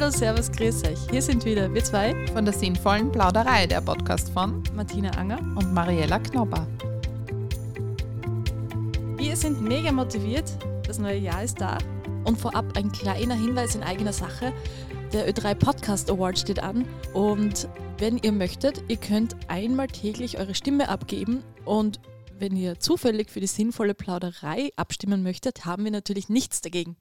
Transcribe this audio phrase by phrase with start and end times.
[0.00, 1.10] Hallo, Servus, grüß euch.
[1.10, 5.74] Hier sind wieder wir zwei von der sinnvollen Plauderei, der Podcast von Martina Anger und
[5.74, 6.68] Mariella Knobber.
[9.16, 10.52] Wir sind mega motiviert.
[10.86, 11.78] Das neue Jahr ist da.
[12.22, 14.52] Und vorab ein kleiner Hinweis in eigener Sache.
[15.12, 17.68] Der Ö3 Podcast Award steht an und
[17.98, 21.98] wenn ihr möchtet, ihr könnt einmal täglich eure Stimme abgeben und
[22.38, 26.96] wenn ihr zufällig für die sinnvolle Plauderei abstimmen möchtet, haben wir natürlich nichts dagegen.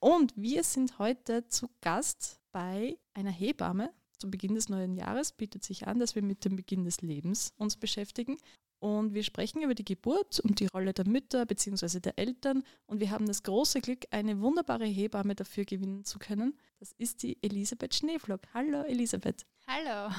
[0.00, 3.92] Und wir sind heute zu Gast bei einer Hebamme.
[4.18, 7.52] Zu Beginn des neuen Jahres bietet sich an, dass wir mit dem Beginn des Lebens
[7.58, 8.38] uns beschäftigen.
[8.78, 12.00] Und wir sprechen über die Geburt und die Rolle der Mütter bzw.
[12.00, 12.62] der Eltern.
[12.86, 16.58] Und wir haben das große Glück, eine wunderbare Hebamme dafür gewinnen zu können.
[16.78, 18.40] Das ist die Elisabeth Schneeflock.
[18.54, 19.44] Hallo Elisabeth.
[19.66, 20.14] Hallo,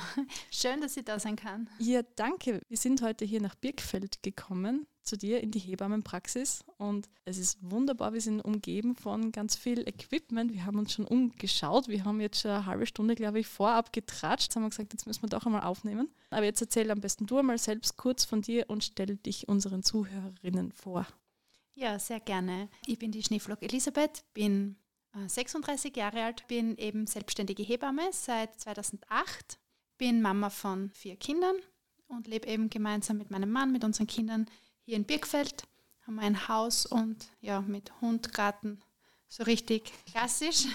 [0.52, 1.72] schön, dass ich da sein kann.
[1.80, 2.62] Ja, danke.
[2.70, 6.64] Wir sind heute hier nach Birkfeld gekommen, zu dir in die Hebammenpraxis.
[6.78, 8.14] Und es ist wunderbar.
[8.14, 10.54] Wir sind umgeben von ganz viel Equipment.
[10.54, 11.88] Wir haben uns schon umgeschaut.
[11.88, 14.48] Wir haben jetzt schon eine halbe Stunde, glaube ich, vorab getratscht.
[14.48, 16.10] Jetzt haben wir gesagt, jetzt müssen wir doch einmal aufnehmen.
[16.30, 19.84] Aber jetzt erzähl am besten du einmal selbst kurz von dir und stell dich unseren
[19.84, 21.08] Zuhörerinnen vor.
[21.74, 22.70] Ja, sehr gerne.
[22.86, 24.76] Ich bin die Schneeflock Elisabeth, bin
[25.28, 29.60] 36 äh, Jahre alt, bin eben selbstständige Hebamme seit 2008,
[29.98, 31.56] bin Mama von vier Kindern
[32.08, 34.48] und lebe eben gemeinsam mit meinem Mann, mit unseren Kindern
[34.84, 35.64] hier in Birkfeld.
[36.06, 38.80] Haben ein Haus und ja, mit Hund, Garten,
[39.28, 40.66] so richtig klassisch.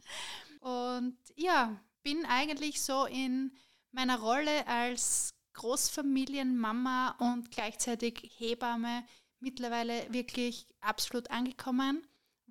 [0.60, 3.52] und ja, bin eigentlich so in
[3.92, 9.04] meiner Rolle als Großfamilienmama und gleichzeitig Hebamme
[9.40, 12.06] mittlerweile wirklich absolut angekommen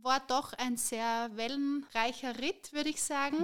[0.05, 3.37] war doch ein sehr wellenreicher Ritt, würde ich sagen.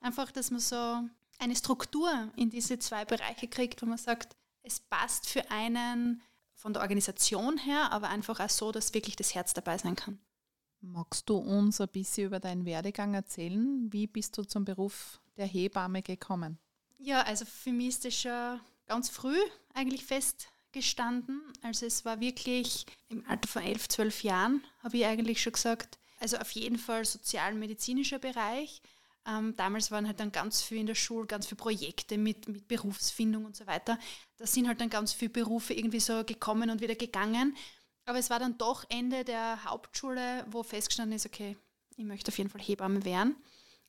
[0.00, 1.08] Einfach, dass man so
[1.38, 6.20] eine Struktur in diese zwei Bereiche kriegt, wo man sagt, es passt für einen
[6.58, 10.18] von der Organisation her, aber einfach auch so, dass wirklich das Herz dabei sein kann.
[10.80, 13.92] Magst du uns ein bisschen über deinen Werdegang erzählen?
[13.92, 16.58] Wie bist du zum Beruf der Hebamme gekommen?
[16.98, 19.38] Ja, also für mich ist das schon ganz früh
[19.72, 21.40] eigentlich festgestanden.
[21.62, 25.98] Also es war wirklich im Alter von elf, zwölf Jahren, habe ich eigentlich schon gesagt,
[26.18, 28.82] also auf jeden Fall sozialmedizinischer Bereich.
[29.28, 32.66] Ähm, damals waren halt dann ganz viel in der Schule, ganz viele Projekte mit, mit
[32.66, 33.98] Berufsfindung und so weiter.
[34.38, 37.54] Da sind halt dann ganz viele Berufe irgendwie so gekommen und wieder gegangen.
[38.06, 41.58] Aber es war dann doch Ende der Hauptschule, wo festgestanden ist, okay,
[41.96, 43.36] ich möchte auf jeden Fall Hebamme werden.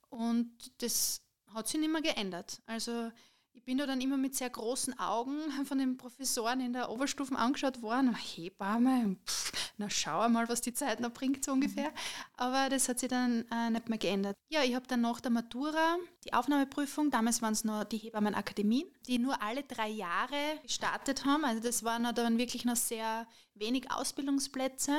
[0.10, 0.52] Und
[0.82, 1.22] das
[1.54, 2.62] hat sich nicht mehr geändert.
[2.66, 3.10] Also
[3.54, 7.36] ich bin da dann immer mit sehr großen Augen von den Professoren in der Oberstufen
[7.36, 8.16] angeschaut worden.
[8.16, 11.92] Hebamme, pff, na schau mal, was die Zeit noch bringt, so ungefähr.
[12.38, 14.36] Aber das hat sich dann äh, nicht mehr geändert.
[14.50, 18.88] Ja, ich habe dann nach der Matura die Aufnahmeprüfung, damals waren es noch die Hebammenakademien,
[19.08, 21.46] die nur alle drei Jahre gestartet haben.
[21.46, 24.94] Also das waren dann wirklich noch sehr wenig Ausbildungsplätze.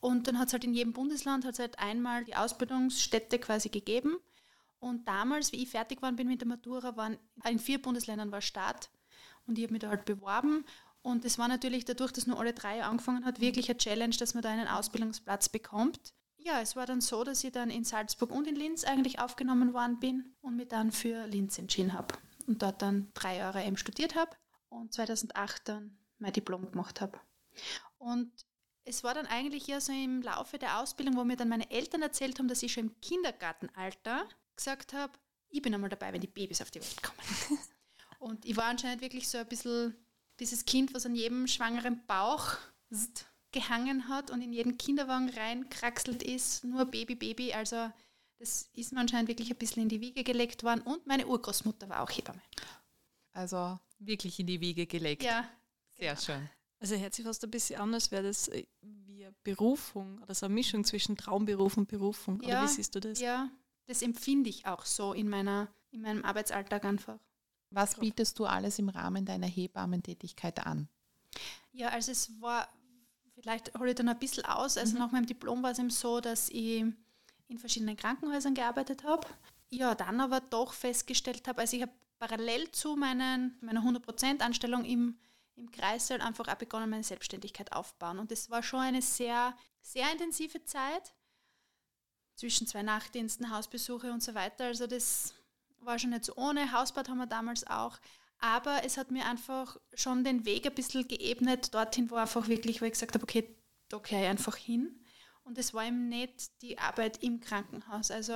[0.00, 4.16] Und dann hat es halt in jedem Bundesland hat's halt einmal die Ausbildungsstätte quasi gegeben.
[4.86, 8.40] Und damals, wie ich fertig war bin mit der Matura, waren in vier Bundesländern war
[8.40, 8.88] Start.
[9.46, 10.64] Und ich habe mich da halt beworben.
[11.02, 14.34] Und es war natürlich dadurch, dass nur alle drei angefangen hat, wirklich eine Challenge, dass
[14.34, 16.14] man da einen Ausbildungsplatz bekommt.
[16.36, 19.74] Ja, es war dann so, dass ich dann in Salzburg und in Linz eigentlich aufgenommen
[19.74, 22.14] worden bin und mich dann für Linz entschieden habe.
[22.46, 24.36] Und dort dann drei Jahre eben studiert habe
[24.68, 27.18] und 2008 dann mein Diplom gemacht habe.
[27.98, 28.30] Und
[28.84, 32.02] es war dann eigentlich ja so im Laufe der Ausbildung, wo mir dann meine Eltern
[32.02, 35.12] erzählt haben, dass ich schon im Kindergartenalter gesagt habe,
[35.48, 37.60] ich bin einmal dabei, wenn die Babys auf die Welt kommen.
[38.18, 39.94] und ich war anscheinend wirklich so ein bisschen
[40.40, 42.56] dieses Kind, was an jedem schwangeren Bauch
[43.52, 47.52] gehangen hat und in jeden Kinderwagen reinkraxelt ist, nur Baby, Baby.
[47.52, 47.90] Also
[48.38, 50.82] das ist mir anscheinend wirklich ein bisschen in die Wiege gelegt worden.
[50.82, 52.42] Und meine Urgroßmutter war auch Hebamme.
[53.32, 55.22] Also wirklich in die Wiege gelegt.
[55.22, 55.48] Ja.
[55.94, 56.20] Sehr genau.
[56.20, 56.50] schön.
[56.78, 60.34] Also hört sich fast ein bisschen an, als wäre das äh, wie eine Berufung oder
[60.34, 62.42] so eine Mischung zwischen Traumberuf und Berufung.
[62.42, 63.18] Ja, oder wie siehst du das?
[63.18, 63.50] Ja,
[63.86, 67.18] das empfinde ich auch so in, meiner, in meinem Arbeitsalltag einfach.
[67.70, 70.88] Was bietest du alles im Rahmen deiner Hebammentätigkeit an?
[71.72, 72.68] Ja, also es war,
[73.34, 74.76] vielleicht hole ich dann ein bisschen aus.
[74.76, 74.98] Also mhm.
[74.98, 76.84] nach meinem Diplom war es eben so, dass ich
[77.48, 79.26] in verschiedenen Krankenhäusern gearbeitet habe.
[79.68, 85.18] Ja, dann aber doch festgestellt habe, also ich habe parallel zu meinen, meiner 100%-Anstellung im,
[85.56, 88.18] im Kreissaal einfach auch begonnen, meine Selbstständigkeit aufzubauen.
[88.18, 91.12] Und das war schon eine sehr, sehr intensive Zeit
[92.36, 94.66] zwischen zwei Nachtdiensten, Hausbesuche und so weiter.
[94.66, 95.34] Also das
[95.80, 96.72] war schon nicht so ohne.
[96.72, 97.98] Hausbad haben wir damals auch.
[98.38, 102.82] Aber es hat mir einfach schon den Weg ein bisschen geebnet, dorthin, wo einfach wirklich,
[102.82, 103.56] wo ich gesagt habe, okay,
[103.88, 105.00] da gehöre ich einfach hin.
[105.44, 108.10] Und es war eben nicht die Arbeit im Krankenhaus.
[108.10, 108.34] Also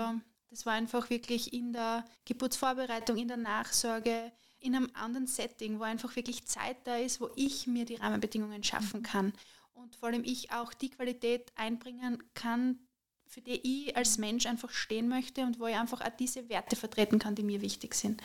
[0.48, 5.82] das war einfach wirklich in der Geburtsvorbereitung, in der Nachsorge, in einem anderen Setting, wo
[5.82, 9.32] einfach wirklich Zeit da ist, wo ich mir die Rahmenbedingungen schaffen kann.
[9.72, 12.78] Und vor allem ich auch die Qualität einbringen kann,
[13.30, 16.76] für die ich als Mensch einfach stehen möchte und wo ich einfach auch diese Werte
[16.76, 18.20] vertreten kann, die mir wichtig sind.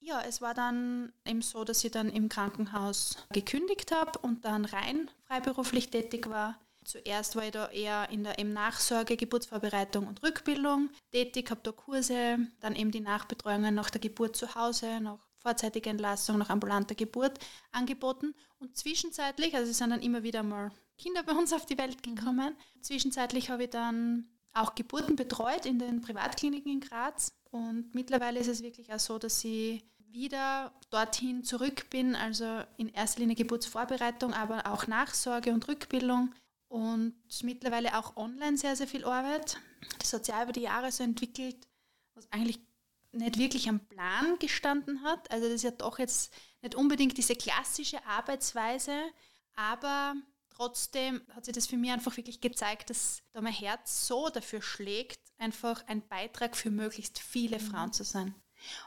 [0.00, 4.64] Ja, es war dann eben so, dass ich dann im Krankenhaus gekündigt habe und dann
[4.64, 6.58] rein freiberuflich tätig war.
[6.84, 11.72] Zuerst war ich da eher in der eben Nachsorge, Geburtsvorbereitung und Rückbildung tätig, habe da
[11.72, 16.94] Kurse, dann eben die Nachbetreuungen nach der Geburt zu Hause, nach vorzeitige Entlassung nach ambulanter
[16.94, 17.38] Geburt
[17.72, 18.34] angeboten.
[18.58, 22.06] Und zwischenzeitlich, also es sind dann immer wieder mal Kinder bei uns auf die Welt
[22.06, 22.14] mhm.
[22.14, 22.56] gekommen.
[22.80, 27.32] Zwischenzeitlich habe ich dann auch Geburten betreut in den Privatkliniken in Graz.
[27.50, 32.88] Und mittlerweile ist es wirklich auch so, dass ich wieder dorthin zurück bin, also in
[32.88, 36.34] erster Linie Geburtsvorbereitung, aber auch Nachsorge und Rückbildung
[36.68, 39.58] und mittlerweile auch online sehr, sehr viel Arbeit.
[39.98, 41.68] Das hat sich über die Jahre so entwickelt,
[42.14, 42.60] was eigentlich
[43.12, 45.30] nicht wirklich am Plan gestanden hat.
[45.30, 46.32] Also das ist ja doch jetzt
[46.62, 49.02] nicht unbedingt diese klassische Arbeitsweise,
[49.54, 50.14] aber
[50.56, 54.62] trotzdem hat sich das für mich einfach wirklich gezeigt, dass da mein Herz so dafür
[54.62, 57.62] schlägt, einfach ein Beitrag für möglichst viele mhm.
[57.62, 58.34] Frauen zu sein.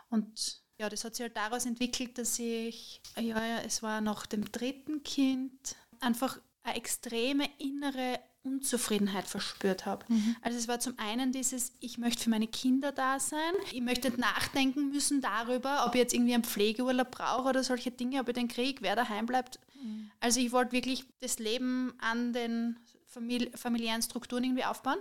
[0.09, 4.51] Und ja, das hat sich halt daraus entwickelt, dass ich, ja, es war nach dem
[4.51, 10.05] dritten Kind, einfach eine extreme innere Unzufriedenheit verspürt habe.
[10.07, 10.35] Mhm.
[10.41, 14.07] Also es war zum einen dieses, ich möchte für meine Kinder da sein, ich möchte
[14.09, 18.29] nicht nachdenken müssen darüber, ob ich jetzt irgendwie einen Pflegeurlaub brauche oder solche Dinge, ob
[18.29, 19.59] ich den kriege, wer daheim bleibt.
[19.81, 20.11] Mhm.
[20.19, 24.99] Also ich wollte wirklich das Leben an den famili familiären Strukturen irgendwie aufbauen.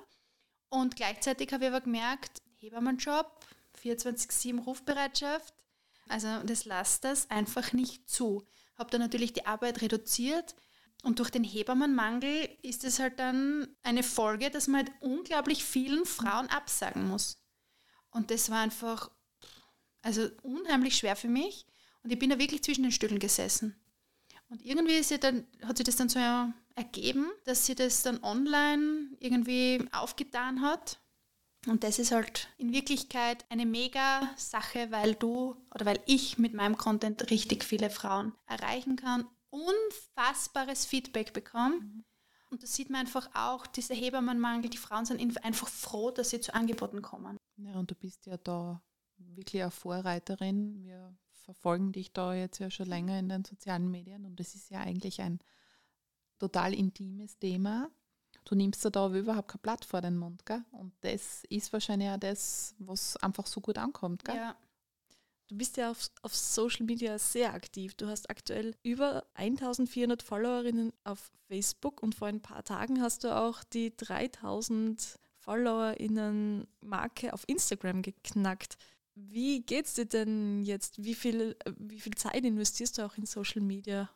[0.71, 3.47] Und gleichzeitig habe ich aber gemerkt, Hebammenjob,
[3.83, 5.55] 24-7 Rufbereitschaft,
[6.09, 8.45] also das lasst das einfach nicht zu.
[8.77, 10.55] Habe dann natürlich die Arbeit reduziert,
[11.03, 16.05] und durch den Hebammenmangel ist es halt dann eine Folge, dass man halt unglaublich vielen
[16.05, 17.39] Frauen absagen muss.
[18.11, 19.11] Und das war einfach
[20.03, 21.67] also unheimlich schwer für mich.
[22.03, 23.77] Und ich bin da wirklich zwischen den Stühlen gesessen.
[24.49, 26.19] Und irgendwie sie dann, hat sich das dann so
[26.75, 31.01] ergeben, dass sie das dann online irgendwie aufgetan hat.
[31.67, 36.55] Und das ist halt in Wirklichkeit eine mega Sache, weil du oder weil ich mit
[36.55, 41.81] meinem Content richtig viele Frauen erreichen kann unfassbares Feedback bekomme.
[41.81, 42.05] Mhm.
[42.51, 46.41] Und da sieht man einfach auch, dieser Hebammenmangel, die Frauen sind einfach froh, dass sie
[46.41, 47.37] zu Angeboten kommen.
[47.57, 48.83] Ja, und du bist ja da
[49.19, 50.83] wirklich eine Vorreiterin.
[50.83, 51.15] Wir
[51.49, 54.81] verfolgen dich da jetzt ja schon länger in den sozialen Medien und es ist ja
[54.81, 55.39] eigentlich ein
[56.39, 57.89] total intimes Thema.
[58.45, 60.63] Du nimmst da aber überhaupt kein Blatt vor den Mund, gell?
[60.73, 64.37] Und das ist wahrscheinlich auch das, was einfach so gut ankommt, gell?
[64.37, 64.57] Ja,
[65.49, 67.95] Du bist ja auf, auf Social Media sehr aktiv.
[67.95, 73.35] Du hast aktuell über 1400 Followerinnen auf Facebook und vor ein paar Tagen hast du
[73.35, 78.77] auch die 3000 Followerinnen Marke auf Instagram geknackt.
[79.21, 81.03] Wie geht's dir denn jetzt?
[81.03, 84.09] Wie viel, wie viel Zeit investierst du auch in Social Media?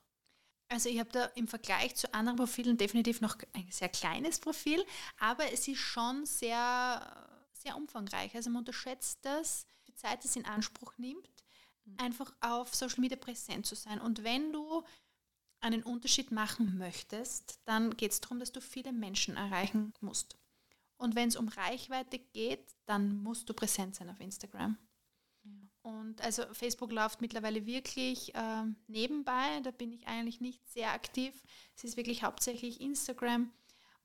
[0.68, 4.82] Also ich habe da im Vergleich zu anderen Profilen definitiv noch ein sehr kleines Profil,
[5.18, 8.34] aber es ist schon sehr, sehr umfangreich.
[8.34, 11.28] Also man unterschätzt das, viel Zeit es in Anspruch nimmt,
[11.84, 11.96] mhm.
[11.98, 14.00] einfach auf Social Media präsent zu sein.
[14.00, 14.82] Und wenn du
[15.60, 20.38] einen Unterschied machen möchtest, dann geht es darum, dass du viele Menschen erreichen musst.
[20.96, 24.78] Und wenn es um Reichweite geht, dann musst du präsent sein auf Instagram.
[25.82, 31.34] Und also Facebook läuft mittlerweile wirklich äh, nebenbei, da bin ich eigentlich nicht sehr aktiv.
[31.76, 33.52] Es ist wirklich hauptsächlich Instagram.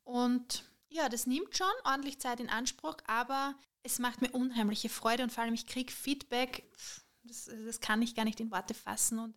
[0.03, 5.23] Und ja, das nimmt schon ordentlich Zeit in Anspruch, aber es macht mir unheimliche Freude
[5.23, 6.63] und vor allem ich kriege Feedback,
[7.23, 9.35] das, das kann ich gar nicht in Worte fassen und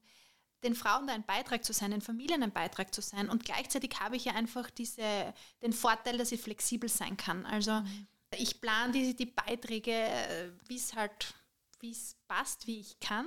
[0.63, 3.99] den Frauen da ein Beitrag zu sein, den Familien ein Beitrag zu sein und gleichzeitig
[3.99, 7.47] habe ich ja einfach diese, den Vorteil, dass ich flexibel sein kann.
[7.47, 8.07] Also mhm.
[8.37, 11.35] ich plane die, die Beiträge, wie es halt,
[11.81, 13.27] wie es passt, wie ich kann.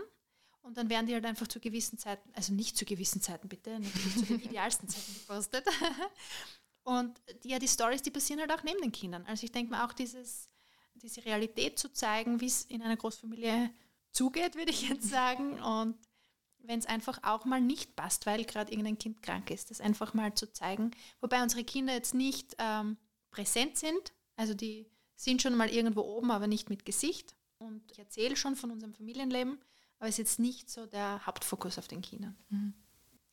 [0.61, 3.79] Und dann werden die halt einfach zu gewissen Zeiten, also nicht zu gewissen Zeiten bitte,
[3.79, 5.65] natürlich zu den idealsten Zeiten gepostet.
[6.83, 9.25] Und die, ja, die Stories, die passieren halt auch neben den Kindern.
[9.25, 10.49] Also ich denke mir auch dieses,
[10.95, 13.71] diese Realität zu zeigen, wie es in einer Großfamilie
[14.11, 15.61] zugeht, würde ich jetzt sagen.
[15.61, 15.97] Und
[16.59, 20.13] wenn es einfach auch mal nicht passt, weil gerade irgendein Kind krank ist, das einfach
[20.13, 20.91] mal zu zeigen.
[21.19, 22.97] Wobei unsere Kinder jetzt nicht ähm,
[23.31, 24.13] präsent sind.
[24.35, 27.35] Also die sind schon mal irgendwo oben, aber nicht mit Gesicht.
[27.65, 29.59] Und ich erzähle schon von unserem Familienleben,
[29.99, 32.37] aber es ist jetzt nicht so der Hauptfokus auf den Kindern.
[32.49, 32.73] Mhm.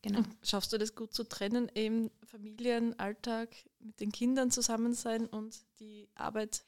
[0.02, 0.18] Genau.
[0.18, 5.58] Und schaffst du das gut zu trennen, eben Familienalltag mit den Kindern zusammen sein und
[5.78, 6.64] die Arbeit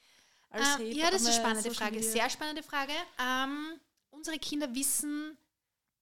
[0.51, 2.11] als ähm, Ja, das ist eine spannende Social Frage, Media.
[2.11, 2.93] sehr spannende Frage.
[3.19, 5.39] Ähm, unsere Kinder wissen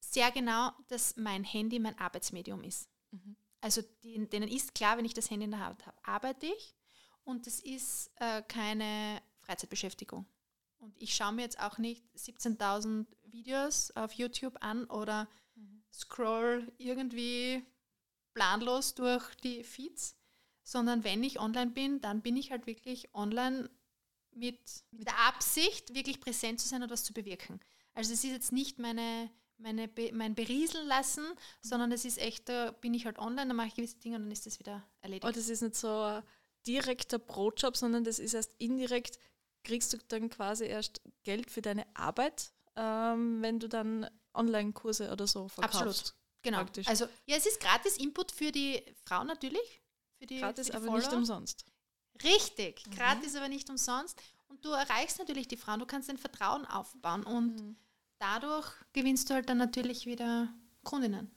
[0.01, 2.89] sehr genau, dass mein Handy mein Arbeitsmedium ist.
[3.13, 3.37] Mhm.
[3.61, 6.75] Also die, denen ist klar, wenn ich das Handy in der Hand habe, arbeite ich
[7.25, 10.27] und das ist äh, keine Freizeitbeschäftigung.
[10.81, 15.83] Und ich schaue mir jetzt auch nicht 17.000 Videos auf YouTube an oder mhm.
[15.93, 17.65] scroll irgendwie
[18.35, 20.17] planlos durch die Feeds,
[20.63, 23.71] sondern wenn ich online bin, dann bin ich halt wirklich online
[24.33, 24.59] mit,
[24.91, 27.61] mit der Absicht, wirklich präsent zu sein und was zu bewirken.
[27.93, 31.25] Also es ist jetzt nicht meine, meine Be mein Berieseln lassen,
[31.61, 34.23] sondern es ist echt, da bin ich halt online, dann mache ich gewisse Dinge und
[34.23, 35.25] dann ist das wieder erledigt.
[35.25, 36.23] Aber das ist nicht so ein
[36.67, 39.19] direkter Brotjob, sondern das ist erst indirekt,
[39.65, 45.27] kriegst du dann quasi erst Geld für deine Arbeit, ähm, wenn du dann Online-Kurse oder
[45.27, 45.77] so verkaufst.
[45.83, 46.15] Absolut.
[46.43, 46.59] Genau.
[46.59, 46.87] Praktisch.
[46.89, 49.83] Also ja, es ist gratis Input für die Frauen natürlich.
[50.19, 51.19] Für die, Gratis, für die aber nicht Follower.
[51.19, 51.65] umsonst.
[52.23, 54.21] Richtig, gratis, aber nicht umsonst.
[54.49, 57.77] Und du erreichst natürlich die Frauen, du kannst dein Vertrauen aufbauen und Mhm.
[58.19, 60.53] dadurch gewinnst du halt dann natürlich wieder
[60.85, 61.31] Kundinnen.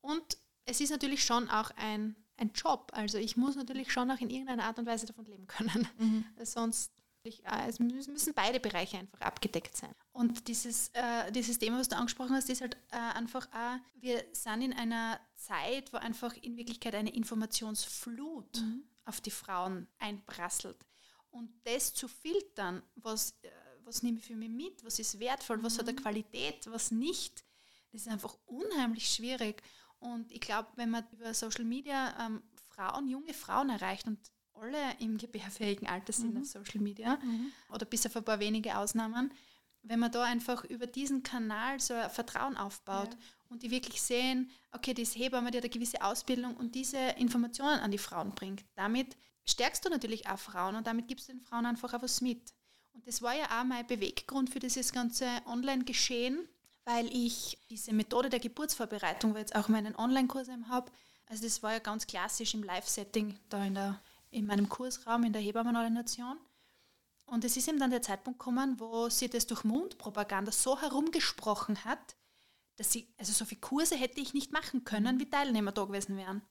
[0.00, 2.90] Und es ist natürlich schon auch ein, ein Job.
[2.94, 5.88] Also ich muss natürlich schon auch in irgendeiner Art und Weise davon leben können.
[5.98, 6.24] Mhm.
[6.44, 9.94] Sonst es müssen beide Bereiche einfach abgedeckt sein.
[10.12, 14.24] Und dieses, äh, dieses Thema, was du angesprochen hast, ist halt äh, einfach auch, wir
[14.32, 18.62] sind in einer Zeit, wo einfach in Wirklichkeit eine Informationsflut
[19.04, 20.86] auf die Frauen einprasselt.
[21.30, 23.50] Und das zu filtern, was, äh,
[23.84, 27.44] was nehme ich für mich mit, was ist wertvoll, was hat eine Qualität, was nicht,
[27.92, 29.62] das ist einfach unheimlich schwierig.
[29.98, 34.18] Und ich glaube, wenn man über Social Media ähm, Frauen, junge Frauen erreicht und
[34.60, 37.18] alle im gebärfähigen Alter sind auf Social Media
[37.72, 39.32] oder bis auf ein paar wenige Ausnahmen,
[39.82, 43.16] wenn man da einfach über diesen Kanal so ein Vertrauen aufbaut
[43.48, 46.98] und die wirklich sehen, okay, die ist Hebamme, die hat eine gewisse Ausbildung und diese
[46.98, 48.64] Informationen an die Frauen bringt.
[48.74, 52.20] Damit stärkst du natürlich auch Frauen und damit gibst du den Frauen einfach auch was
[52.20, 52.52] mit.
[52.92, 56.46] Und das war ja auch mein Beweggrund für dieses ganze Online-Geschehen,
[56.84, 60.90] weil ich diese Methode der Geburtsvorbereitung, weil jetzt auch meinen Online-Kurs habe,
[61.26, 65.32] also das war ja ganz klassisch im Live-Setting da in, der, in meinem Kursraum in
[65.32, 66.38] der Hebammenordination.
[67.26, 71.84] Und es ist eben dann der Zeitpunkt gekommen, wo sie das durch Mundpropaganda so herumgesprochen
[71.84, 72.16] hat,
[72.76, 76.16] dass sie, also so viele Kurse hätte ich nicht machen können, wie Teilnehmer da gewesen
[76.16, 76.42] wären.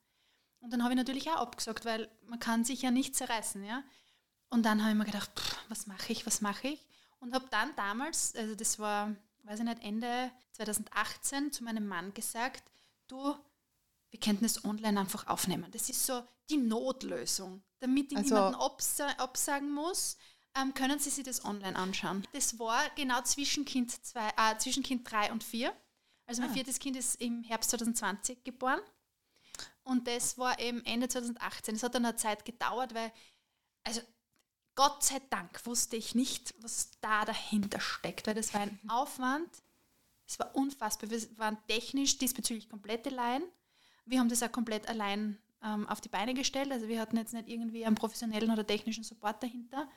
[0.60, 3.84] Und dann habe ich natürlich auch abgesagt, weil man kann sich ja nicht zerreißen, ja.
[4.50, 6.86] Und dann habe ich mir gedacht, pff, was mache ich, was mache ich?
[7.20, 12.14] Und habe dann damals, also das war, weiß ich nicht, Ende 2018 zu meinem Mann
[12.14, 12.64] gesagt,
[13.08, 13.36] du,
[14.10, 15.70] wir könnten es online einfach aufnehmen.
[15.72, 17.62] Das ist so die Notlösung.
[17.80, 20.18] Damit ich Also- niemanden absa absagen muss,
[20.56, 22.28] ähm, können Sie sich das online anschauen.
[22.34, 25.74] Das war genau zwischen Kind, zwei, äh, zwischen kind 3 und 4.
[26.26, 26.54] Also mein Ah.
[26.54, 28.80] viertes Kind ist im Herbst 2020 geboren.
[29.84, 31.76] Und das war eben Ende 2018.
[31.76, 33.12] Es hat dann eine Zeit gedauert, weil,
[33.84, 34.02] also
[34.76, 39.50] Gott sei Dank wusste ich nicht, was da dahinter steckt, weil das war ein Aufwand.
[40.28, 41.10] Es war unfassbar.
[41.10, 43.44] Wir waren technisch diesbezüglich komplette Laien.
[44.06, 46.72] Wir haben das auch komplett allein ähm, auf die Beine gestellt.
[46.72, 49.90] Also wir hatten jetzt nicht irgendwie einen professionellen oder technischen Support dahinter.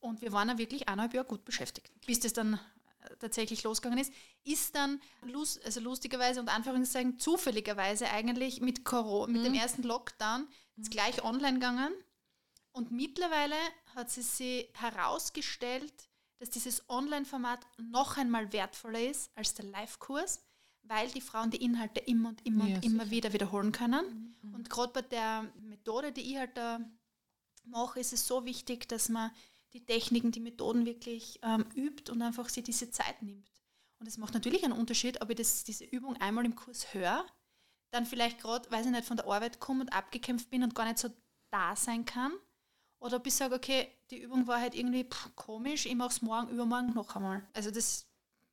[0.00, 3.98] Und wir waren auch wirklich eineinhalb Jahre gut beschäftigt, bis das dann äh, tatsächlich losgegangen
[3.98, 4.12] ist.
[4.44, 10.46] Ist dann, lus also lustigerweise und Anführungszeichen zufälligerweise eigentlich mit, Corona, mit dem ersten Lockdown
[10.76, 11.92] jetzt gleich online gegangen.
[12.70, 13.56] Und mittlerweile
[13.96, 15.92] hat sie sich herausgestellt,
[16.38, 20.40] dass dieses Online-Format noch einmal wertvoller ist als der Live-Kurs,
[20.88, 23.10] weil die Frauen die Inhalte immer und immer Ja, und immer sicher.
[23.10, 24.36] wieder wiederholen können.
[24.54, 26.80] Und gerade bei der Methode, die ich halt da
[27.64, 29.30] mache, ist es so wichtig, dass man
[29.74, 33.50] die Techniken, die Methoden wirklich ähm, übt und einfach sich diese Zeit nimmt.
[34.00, 37.26] Und es macht natürlich einen Unterschied, ob ich das, diese Übung einmal im Kurs höre,
[37.90, 40.86] dann vielleicht gerade, weiß ich nicht, von der Arbeit komme und abgekämpft bin und gar
[40.86, 41.08] nicht so
[41.50, 42.32] da sein kann.
[43.00, 46.22] Oder ob ich sage, okay, die Übung war halt irgendwie pff, komisch, ich mache es
[46.22, 47.46] morgen, übermorgen noch einmal.
[47.54, 48.07] Also das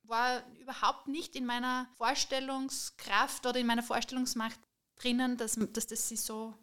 [0.08, 4.58] war überhaupt nicht in meiner Vorstellungskraft oder in meiner Vorstellungsmacht
[4.96, 6.54] drinnen, dass, dass das sich so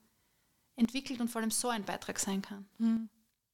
[0.75, 2.65] entwickelt und vor allem so ein Beitrag sein kann.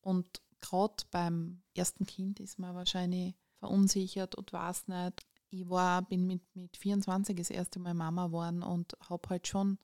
[0.02, 5.26] Und gerade beim ersten Kind ist man wahrscheinlich verunsichert und weiß nicht.
[5.50, 9.80] Ich war, bin mit, mit 24 das erste Mal Mama geworden und habe halt schon,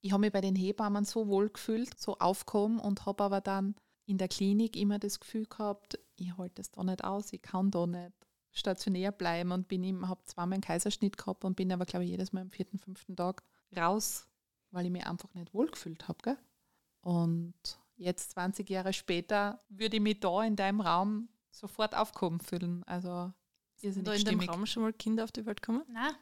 [0.00, 3.74] ich habe mich bei den Hebammen so wohl gefühlt, so aufgehoben und habe aber dann
[4.06, 7.70] in der Klinik immer das Gefühl gehabt, ich halte es da nicht aus, ich kann
[7.70, 8.12] da nicht
[8.52, 12.10] stationär bleiben und bin im, habe zweimal einen Kaiserschnitt gehabt und bin aber, glaube ich,
[12.10, 13.42] jedes Mal am vierten, fünften Tag
[13.76, 14.28] raus,
[14.70, 16.18] weil ich mich einfach nicht wohl gefühlt habe.
[16.22, 16.38] Gell?
[17.00, 17.54] Und
[17.96, 22.84] jetzt 20 Jahre später würde ich mich da in deinem Raum sofort aufgehoben fühlen.
[22.84, 23.32] Also
[23.76, 24.48] Sind irrsinnig da in dem stimmig.
[24.50, 25.82] Raum schon mal Kinder auf die Welt kommen?
[25.88, 26.14] Na,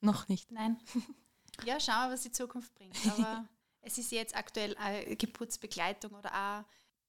[0.00, 0.50] Noch nicht.
[0.50, 0.78] nein.
[1.64, 2.96] ja, schauen wir, was die Zukunft bringt.
[3.08, 3.46] Aber
[3.82, 6.64] es ist jetzt aktuell eine Geburtsbegleitung oder auch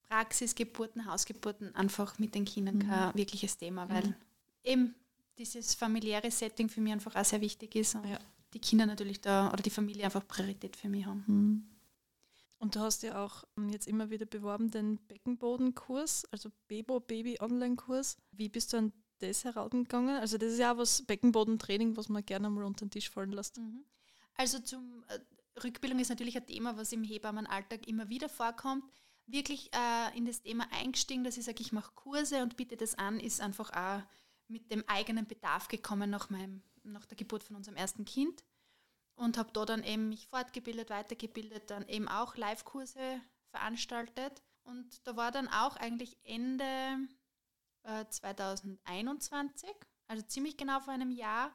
[0.10, 4.16] Praxisgeburten, Hausgeburten einfach mit den Kindern kein wirkliches Thema, weil
[4.64, 4.96] eben
[5.38, 8.20] dieses familiäre Setting für mich einfach auch sehr wichtig ist und Ja.
[8.54, 11.24] die Kinder natürlich da oder die Familie einfach Priorität für mich haben.
[11.28, 11.70] Hm.
[12.60, 17.38] Und du hast ja auch ähm, jetzt immer wieder beworben den Beckenbodenkurs, also Bebo Baby
[17.40, 18.18] Online-Kurs.
[18.32, 20.18] Wie bist du an das herangegangen?
[20.18, 23.32] Also das ist ja auch was Beckenbodentraining, was man gerne mal unter den Tisch fallen
[23.32, 23.60] lässt.
[24.36, 25.20] Also zum, äh,
[25.64, 28.86] Rückbildung ist natürlich ein Thema, was im Hebammenalltag immer wieder vorkommt.
[29.28, 32.96] Wirklich äh, in das Thema eingestiegen, dass ich sage, ich mache Kurse und biete das
[32.96, 34.02] an, ist einfach auch
[34.48, 38.44] mit dem eigenen Bedarf gekommen nach, meinem, nach der Geburt von unserem ersten Kind.
[39.16, 43.20] Und habe da dann eben mich fortgebildet, weitergebildet, dann eben auch Live-Kurse
[43.50, 44.44] veranstaltet.
[44.64, 47.08] Und da war dann auch eigentlich Ende
[47.84, 49.70] äh, 2021,
[50.08, 51.52] also ziemlich genau vor einem Jahr,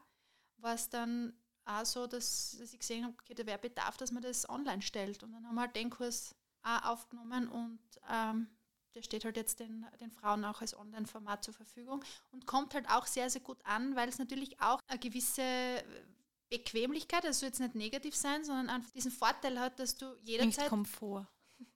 [0.57, 1.33] war es dann
[1.65, 4.83] auch so, dass, dass ich gesehen habe, okay, da wäre Bedarf, dass man das online
[4.83, 5.23] stellt.
[5.23, 8.49] Und dann haben wir halt den Kurs auch aufgenommen und ähm,
[8.95, 12.89] der steht halt jetzt den, den Frauen auch als Online-Format zur Verfügung und kommt halt
[12.91, 15.43] auch sehr, sehr gut an, weil es natürlich auch eine gewisse
[16.51, 20.69] Bequemlichkeit, also jetzt nicht negativ sein, sondern einfach diesen Vorteil hat, dass du jederzeit.
[20.69, 21.27] Bringt Komfort.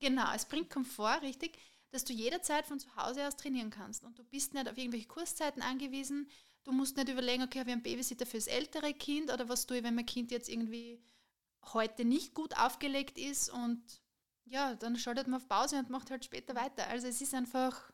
[0.00, 1.59] Genau, es bringt Komfort, richtig,
[1.90, 4.05] dass du jederzeit von zu Hause aus trainieren kannst.
[4.05, 6.28] Und du bist nicht auf irgendwelche Kurszeiten angewiesen.
[6.64, 9.78] Du musst nicht überlegen, okay, habe ich einen Babysitter fürs ältere Kind oder was tue
[9.78, 11.00] ich, wenn mein Kind jetzt irgendwie
[11.73, 13.83] heute nicht gut aufgelegt ist und
[14.47, 16.87] ja, dann schaltet man auf Pause und macht halt später weiter.
[16.88, 17.91] Also es ist einfach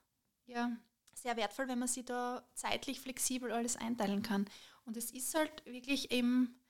[0.46, 0.70] ja,
[1.14, 4.46] sehr wertvoll, wenn man sich da zeitlich flexibel alles einteilen kann.
[4.84, 6.60] Und es ist halt wirklich eben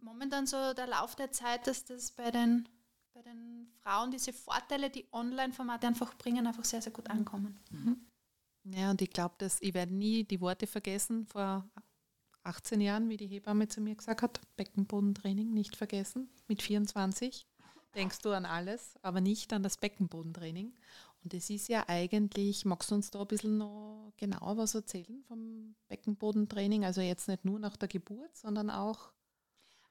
[0.00, 2.68] momentan so der Lauf der Zeit, dass das bei den,
[3.12, 7.58] bei den Frauen diese Vorteile, die Online-Formate einfach bringen, einfach sehr, sehr gut ankommen.
[7.70, 8.06] Mhm.
[8.64, 11.68] Ja, und ich glaube, dass ich werde nie die Worte vergessen vor
[12.44, 17.46] 18 Jahren, wie die Hebamme zu mir gesagt hat, Beckenbodentraining nicht vergessen, mit 24
[17.94, 20.74] denkst du an alles, aber nicht an das Beckenbodentraining.
[21.24, 25.22] Und es ist ja eigentlich, magst du uns da ein bisschen noch genauer was erzählen
[25.26, 26.84] vom Beckenbodentraining?
[26.84, 29.10] Also jetzt nicht nur nach der Geburt, sondern auch.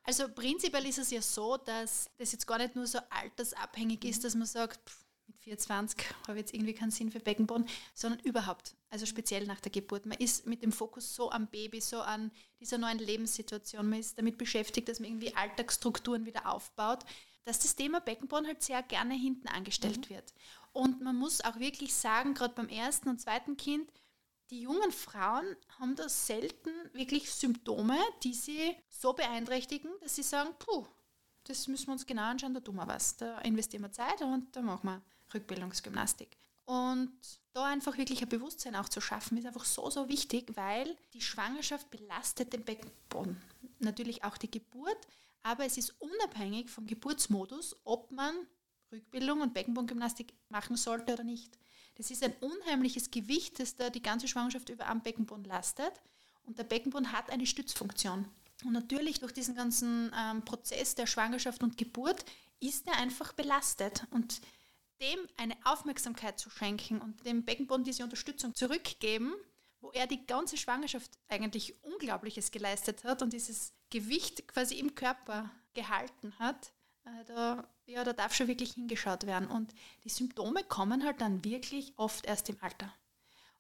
[0.03, 4.19] Also prinzipiell ist es ja so, dass das jetzt gar nicht nur so altersabhängig ist,
[4.19, 4.23] mhm.
[4.23, 8.19] dass man sagt, pff, mit 24 habe ich jetzt irgendwie keinen Sinn für Beckenboden, sondern
[8.19, 10.05] überhaupt, also speziell nach der Geburt.
[10.05, 14.17] Man ist mit dem Fokus so am Baby, so an dieser neuen Lebenssituation, man ist
[14.17, 17.05] damit beschäftigt, dass man irgendwie Alltagsstrukturen wieder aufbaut
[17.45, 20.15] dass das Thema Beckenboden halt sehr gerne hinten angestellt mhm.
[20.15, 20.33] wird.
[20.71, 23.89] Und man muss auch wirklich sagen, gerade beim ersten und zweiten Kind,
[24.49, 30.51] die jungen Frauen haben da selten wirklich Symptome, die sie so beeinträchtigen, dass sie sagen,
[30.59, 30.85] puh,
[31.45, 33.17] das müssen wir uns genau anschauen, da tun wir was.
[33.17, 35.01] Da investieren wir Zeit und da machen wir
[35.33, 36.37] Rückbildungsgymnastik.
[36.65, 37.11] Und
[37.53, 41.21] da einfach wirklich ein Bewusstsein auch zu schaffen, ist einfach so, so wichtig, weil die
[41.21, 43.41] Schwangerschaft belastet den Beckenboden.
[43.79, 44.97] Natürlich auch die Geburt,
[45.43, 48.33] aber es ist unabhängig vom Geburtsmodus, ob man
[48.91, 51.57] Rückbildung und Beckenbodengymnastik machen sollte oder nicht.
[51.95, 55.93] Das ist ein unheimliches Gewicht, das da die ganze Schwangerschaft über am Beckenboden lastet.
[56.43, 58.27] Und der Beckenboden hat eine Stützfunktion.
[58.63, 62.25] Und natürlich durch diesen ganzen ähm, Prozess der Schwangerschaft und Geburt
[62.59, 64.05] ist er einfach belastet.
[64.11, 64.41] Und
[65.01, 69.33] dem eine Aufmerksamkeit zu schenken und dem Beckenboden diese Unterstützung zurückgeben,
[69.83, 75.51] wo er die ganze Schwangerschaft eigentlich Unglaubliches geleistet hat und dieses Gewicht quasi im Körper
[75.73, 76.71] gehalten hat,
[77.03, 79.49] äh, da, ja, da darf schon wirklich hingeschaut werden.
[79.49, 79.73] Und
[80.05, 82.93] die Symptome kommen halt dann wirklich oft erst im Alter.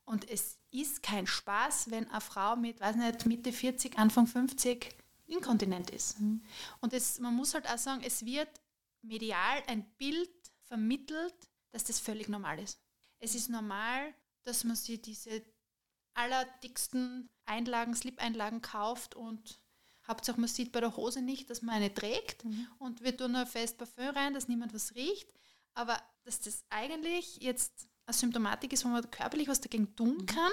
[0.05, 4.95] Und es ist kein Spaß, wenn eine Frau mit, weiß nicht, Mitte 40, Anfang 50
[5.25, 6.21] inkontinent ist.
[6.21, 6.41] Mhm.
[6.79, 8.49] Und es, man muss halt auch sagen, es wird
[9.01, 10.31] medial ein Bild
[10.63, 11.35] vermittelt,
[11.71, 12.79] dass das völlig normal ist.
[13.19, 15.41] Es ist normal, dass man sich diese
[16.13, 19.59] allerdicksten Einlagen, Slip-Einlagen kauft und
[20.07, 22.67] Hauptsache man sieht bei der Hose nicht, dass man eine trägt mhm.
[22.79, 25.31] und wir tun ein fest Parfüm rein, dass niemand was riecht.
[25.73, 30.25] Aber dass das eigentlich jetzt eine Symptomatik ist, wo man körperlich was dagegen tun mhm.
[30.25, 30.51] kann.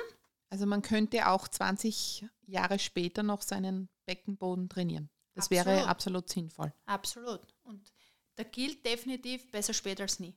[0.50, 5.10] Also man könnte auch 20 Jahre später noch seinen Beckenboden trainieren.
[5.34, 5.66] Das absolut.
[5.66, 6.72] wäre absolut sinnvoll.
[6.86, 7.54] Absolut.
[7.62, 7.92] Und
[8.36, 10.36] da gilt definitiv besser spät als nie.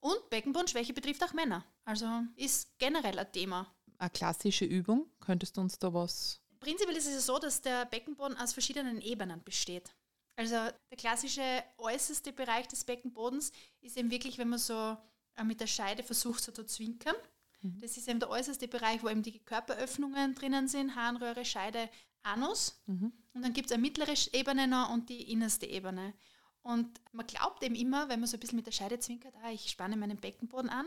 [0.00, 1.64] Und Beckenbodenschwäche betrifft auch Männer.
[1.84, 5.06] Also ist generell ein Thema eine klassische Übung?
[5.20, 6.40] Könntest du uns da was?
[6.60, 9.94] Prinzipiell ist es so, dass der Beckenboden aus verschiedenen Ebenen besteht.
[10.36, 14.96] Also der klassische äußerste Bereich des Beckenbodens ist eben wirklich, wenn man so
[15.36, 17.16] äh, mit der Scheide versucht, so zu zwinkern.
[17.60, 17.80] Mhm.
[17.80, 21.88] Das ist eben der äußerste Bereich, wo eben die Körperöffnungen drinnen sind, Harnröhre, Scheide,
[22.22, 22.80] Anus.
[22.86, 23.12] Mhm.
[23.34, 26.14] Und dann gibt es eine mittlere Ebene noch und die innerste Ebene.
[26.62, 29.50] Und man glaubt eben immer, wenn man so ein bisschen mit der Scheide zwinkert, ah,
[29.50, 30.86] ich spanne meinen Beckenboden an.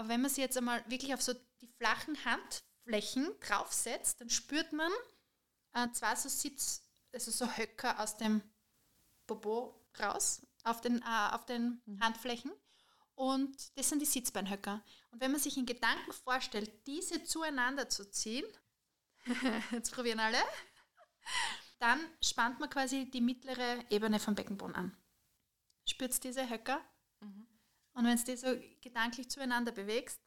[0.00, 4.72] Aber wenn man sich jetzt einmal wirklich auf so die flachen Handflächen draufsetzt, dann spürt
[4.72, 4.90] man
[5.74, 6.82] äh, zwar so Sitz,
[7.12, 8.40] also so Höcker aus dem
[9.26, 12.00] Bobo raus, auf den, äh, auf den mhm.
[12.00, 12.50] Handflächen.
[13.14, 14.82] Und das sind die Sitzbeinhöcker.
[15.10, 18.46] Und wenn man sich in Gedanken vorstellt, diese zueinander zu ziehen,
[19.70, 20.42] jetzt probieren alle,
[21.78, 24.96] dann spannt man quasi die mittlere Ebene vom Beckenboden an.
[25.84, 26.80] Spürt diese Höcker?
[27.20, 27.49] Mhm.
[28.00, 28.46] Und wenn du die so
[28.80, 30.18] gedanklich zueinander bewegst,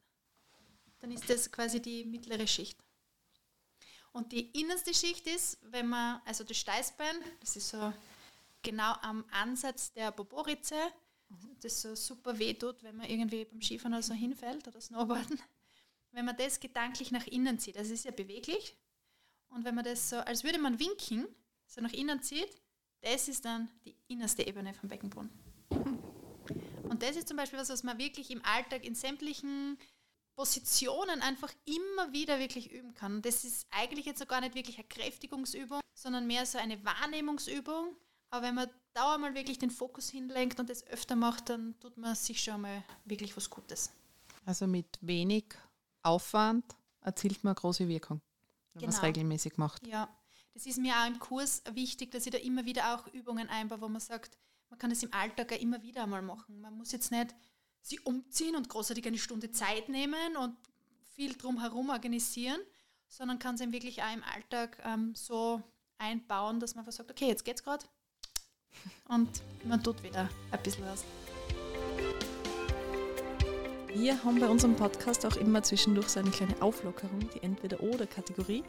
[1.00, 2.78] dann ist das quasi die mittlere Schicht.
[4.12, 7.92] Und die innerste Schicht ist, wenn man, also das Steißbein, das ist so
[8.62, 10.76] genau am Ansatz der Poporitze,
[11.62, 15.40] das so super weh tut, wenn man irgendwie beim Skifahren oder so hinfällt oder Snowboarden.
[16.12, 18.76] Wenn man das gedanklich nach innen zieht, das ist ja beweglich.
[19.48, 21.26] Und wenn man das so, als würde man winken,
[21.66, 22.62] so nach innen zieht,
[23.00, 25.53] das ist dann die innerste Ebene vom Beckenboden.
[26.94, 29.76] Und das ist zum Beispiel was, was man wirklich im Alltag in sämtlichen
[30.36, 33.16] Positionen einfach immer wieder wirklich üben kann.
[33.16, 36.84] Und das ist eigentlich jetzt noch gar nicht wirklich eine Kräftigungsübung, sondern mehr so eine
[36.84, 37.96] Wahrnehmungsübung.
[38.30, 41.96] Aber wenn man da mal wirklich den Fokus hinlenkt und das öfter macht, dann tut
[41.96, 43.90] man sich schon mal wirklich was Gutes.
[44.44, 45.46] Also mit wenig
[46.04, 48.20] Aufwand erzielt man große Wirkung,
[48.74, 48.92] wenn genau.
[48.92, 49.84] man es regelmäßig macht.
[49.84, 50.16] Ja,
[50.52, 53.80] das ist mir auch im Kurs wichtig, dass ich da immer wieder auch Übungen einbaue,
[53.80, 54.38] wo man sagt,
[54.70, 56.60] man kann das im Alltag auch immer wieder einmal machen.
[56.60, 57.34] Man muss jetzt nicht
[57.80, 60.56] sie umziehen und großartig eine Stunde Zeit nehmen und
[61.14, 62.60] viel drumherum organisieren,
[63.08, 65.62] sondern kann es wirklich auch im Alltag ähm, so
[65.98, 67.84] einbauen, dass man einfach sagt, okay, jetzt geht's gerade
[69.08, 69.28] und
[69.64, 71.04] man tut wieder ein bisschen was.
[73.94, 78.64] Wir haben bei unserem Podcast auch immer zwischendurch so eine kleine Auflockerung, die Entweder-Oder-Kategorie.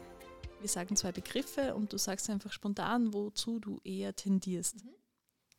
[0.60, 4.84] Wir sagen zwei Begriffe und du sagst einfach spontan, wozu du eher tendierst.
[4.84, 4.90] Mhm.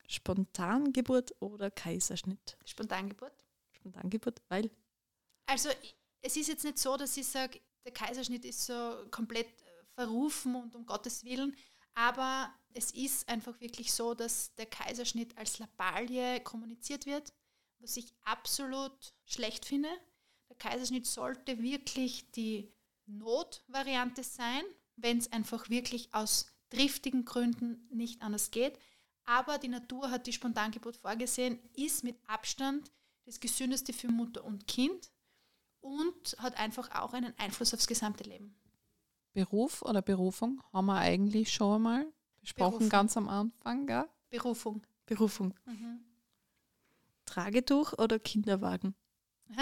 [0.07, 2.57] Spontangeburt oder Kaiserschnitt?
[2.65, 3.45] Spontangeburt.
[3.71, 4.71] Spontangeburt, weil?
[5.45, 5.69] Also
[6.21, 10.55] es ist jetzt nicht so, dass ich sage, der Kaiserschnitt ist so komplett äh, verrufen
[10.55, 11.55] und um Gottes Willen,
[11.93, 17.33] aber es ist einfach wirklich so, dass der Kaiserschnitt als Lappalie kommuniziert wird,
[17.79, 19.89] was ich absolut schlecht finde.
[20.49, 22.71] Der Kaiserschnitt sollte wirklich die
[23.07, 24.63] Notvariante sein,
[24.95, 28.77] wenn es einfach wirklich aus driftigen Gründen nicht anders geht.
[29.27, 32.89] Aber die Natur hat die Spontangeburt vorgesehen, ist mit Abstand
[33.25, 35.11] das Gesündeste für Mutter und Kind
[35.81, 38.55] und hat einfach auch einen Einfluss aufs gesamte Leben.
[39.33, 42.07] Beruf oder Berufung haben wir eigentlich schon einmal
[42.39, 42.89] besprochen, Berufung.
[42.89, 44.07] ganz am Anfang, gell?
[44.29, 44.87] Berufung.
[45.05, 45.53] Berufung.
[45.65, 45.99] Mhm.
[47.25, 48.95] Tragetuch oder Kinderwagen?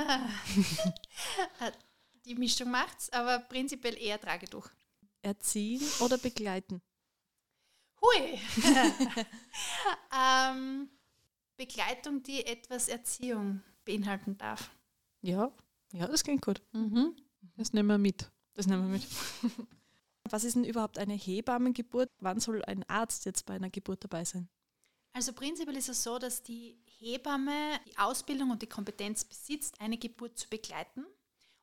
[2.25, 4.69] Die Mischung macht's, aber prinzipiell eher Tragetuch.
[5.23, 6.84] Erziehen oder begleiten?
[8.01, 8.39] Hui!
[10.15, 10.89] ähm,
[11.58, 14.71] Begleitung, die etwas Erziehung beinhalten darf.
[15.21, 15.51] Ja,
[15.93, 16.62] ja, das klingt gut.
[16.73, 17.15] Mhm.
[17.55, 18.29] Das nehmen wir mit.
[18.53, 19.08] Das nehmen wir mit.
[20.29, 22.10] Was ist denn überhaupt eine Hebammengeburt?
[22.19, 24.49] Wann soll ein Arzt jetzt bei einer Geburt dabei sein?
[25.13, 29.97] Also prinzipiell ist es so, dass die Hebamme die Ausbildung und die Kompetenz besitzt, eine
[29.97, 31.05] Geburt zu begleiten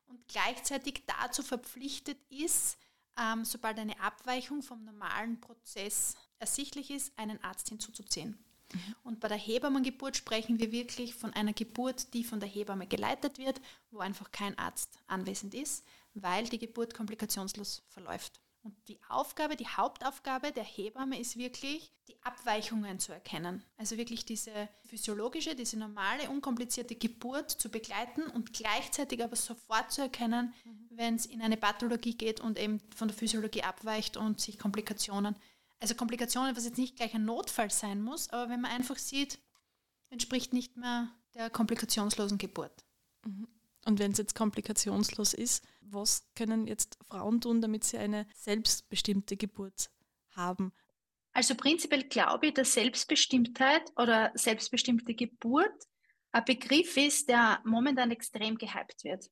[0.07, 2.77] und gleichzeitig dazu verpflichtet ist,
[3.19, 8.37] ähm, sobald eine Abweichung vom normalen Prozess ersichtlich ist, einen Arzt hinzuzuziehen.
[8.73, 8.95] Mhm.
[9.03, 13.37] Und bei der Hebammengeburt sprechen wir wirklich von einer Geburt, die von der Hebamme geleitet
[13.37, 18.39] wird, wo einfach kein Arzt anwesend ist, weil die Geburt komplikationslos verläuft.
[18.63, 23.61] Und die Aufgabe, die Hauptaufgabe der Hebamme ist wirklich, die Abweichungen zu erkennen.
[23.77, 30.01] Also wirklich diese physiologische, diese normale, unkomplizierte Geburt zu begleiten und gleichzeitig aber sofort zu
[30.01, 30.87] erkennen, mhm.
[30.91, 35.35] wenn es in eine Pathologie geht und eben von der Physiologie abweicht und sich Komplikationen
[35.83, 39.37] also Komplikationen, was jetzt nicht gleich ein Notfall sein muss, aber wenn man einfach sieht,
[40.09, 42.85] entspricht nicht mehr der komplikationslosen Geburt.
[43.25, 43.49] Mhm.
[43.85, 49.37] Und wenn es jetzt komplikationslos ist, was können jetzt Frauen tun, damit sie eine selbstbestimmte
[49.37, 49.89] Geburt
[50.31, 50.73] haben?
[51.33, 55.73] Also prinzipiell glaube ich, dass Selbstbestimmtheit oder selbstbestimmte Geburt
[56.31, 59.29] ein Begriff ist, der momentan extrem gehypt wird.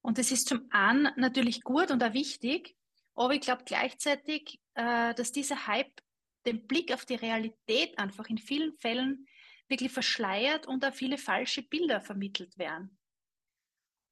[0.00, 2.76] Und das ist zum einen natürlich gut und auch wichtig,
[3.14, 6.00] aber ich glaube gleichzeitig, äh, dass dieser Hype
[6.46, 9.26] den Blick auf die Realität einfach in vielen Fällen
[9.68, 12.98] wirklich verschleiert und auch viele falsche Bilder vermittelt werden.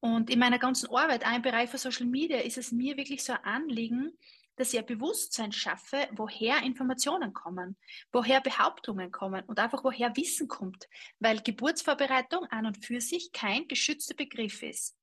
[0.01, 3.23] Und in meiner ganzen Arbeit, auch im Bereich von Social Media, ist es mir wirklich
[3.23, 4.17] so ein Anliegen,
[4.57, 7.77] dass ich ein Bewusstsein schaffe, woher Informationen kommen,
[8.13, 13.69] woher Behauptungen kommen und einfach woher Wissen kommt, weil Geburtsvorbereitung an und für sich kein
[13.69, 14.97] geschützter Begriff ist.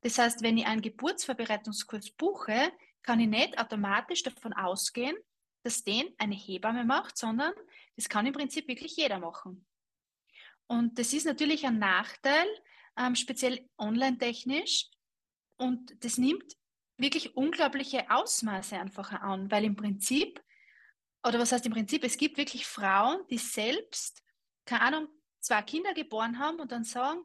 [0.00, 5.16] Das heißt, wenn ich einen Geburtsvorbereitungskurs buche, kann ich nicht automatisch davon ausgehen,
[5.62, 7.52] dass den eine Hebamme macht, sondern
[7.96, 9.66] das kann im Prinzip wirklich jeder machen.
[10.66, 12.46] Und das ist natürlich ein Nachteil,
[12.98, 14.88] ähm, speziell online-technisch.
[15.56, 16.44] Und das nimmt
[16.96, 20.42] wirklich unglaubliche Ausmaße einfach an, weil im Prinzip,
[21.26, 24.22] oder was heißt im Prinzip, es gibt wirklich Frauen, die selbst,
[24.64, 25.08] keine Ahnung,
[25.40, 27.20] zwei Kinder geboren haben und dann sagen,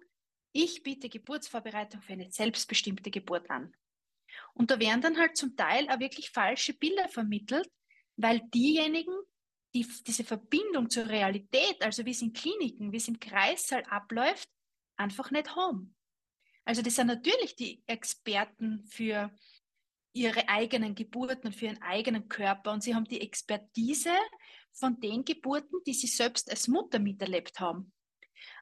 [0.51, 3.73] ich biete Geburtsvorbereitung für eine selbstbestimmte Geburt an.
[4.53, 7.69] Und da werden dann halt zum Teil auch wirklich falsche Bilder vermittelt,
[8.15, 9.15] weil diejenigen,
[9.73, 14.49] die diese Verbindung zur Realität, also wie es in Kliniken, wie es im Kreissaal abläuft,
[14.99, 15.95] einfach nicht haben.
[16.65, 19.31] Also das sind natürlich die Experten für
[20.13, 24.13] ihre eigenen Geburten und für ihren eigenen Körper und sie haben die Expertise
[24.73, 27.91] von den Geburten, die sie selbst als Mutter miterlebt haben.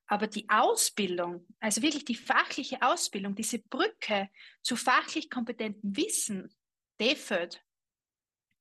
[0.08, 4.30] Aber die Ausbildung, also wirklich die fachliche Ausbildung, diese Brücke
[4.62, 6.56] zu fachlich kompetentem Wissen,
[7.00, 7.62] die fehlt.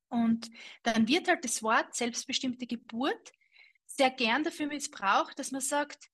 [0.09, 0.49] Und
[0.83, 3.31] dann wird halt das Wort selbstbestimmte Geburt
[3.85, 6.09] sehr gern dafür missbraucht, dass man sagt,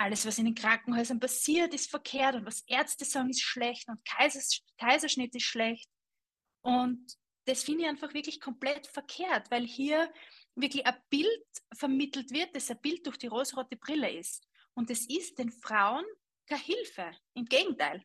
[0.00, 4.02] alles, was in den Krankenhäusern passiert, ist verkehrt und was Ärzte sagen, ist schlecht und
[4.06, 5.90] Kaisers Kaiserschnitt ist schlecht.
[6.62, 10.10] Und das finde ich einfach wirklich komplett verkehrt, weil hier
[10.54, 14.46] wirklich ein Bild vermittelt wird, das ein Bild durch die rosarote Brille ist.
[14.72, 16.04] Und es ist den Frauen
[16.46, 18.02] keine Hilfe, im Gegenteil.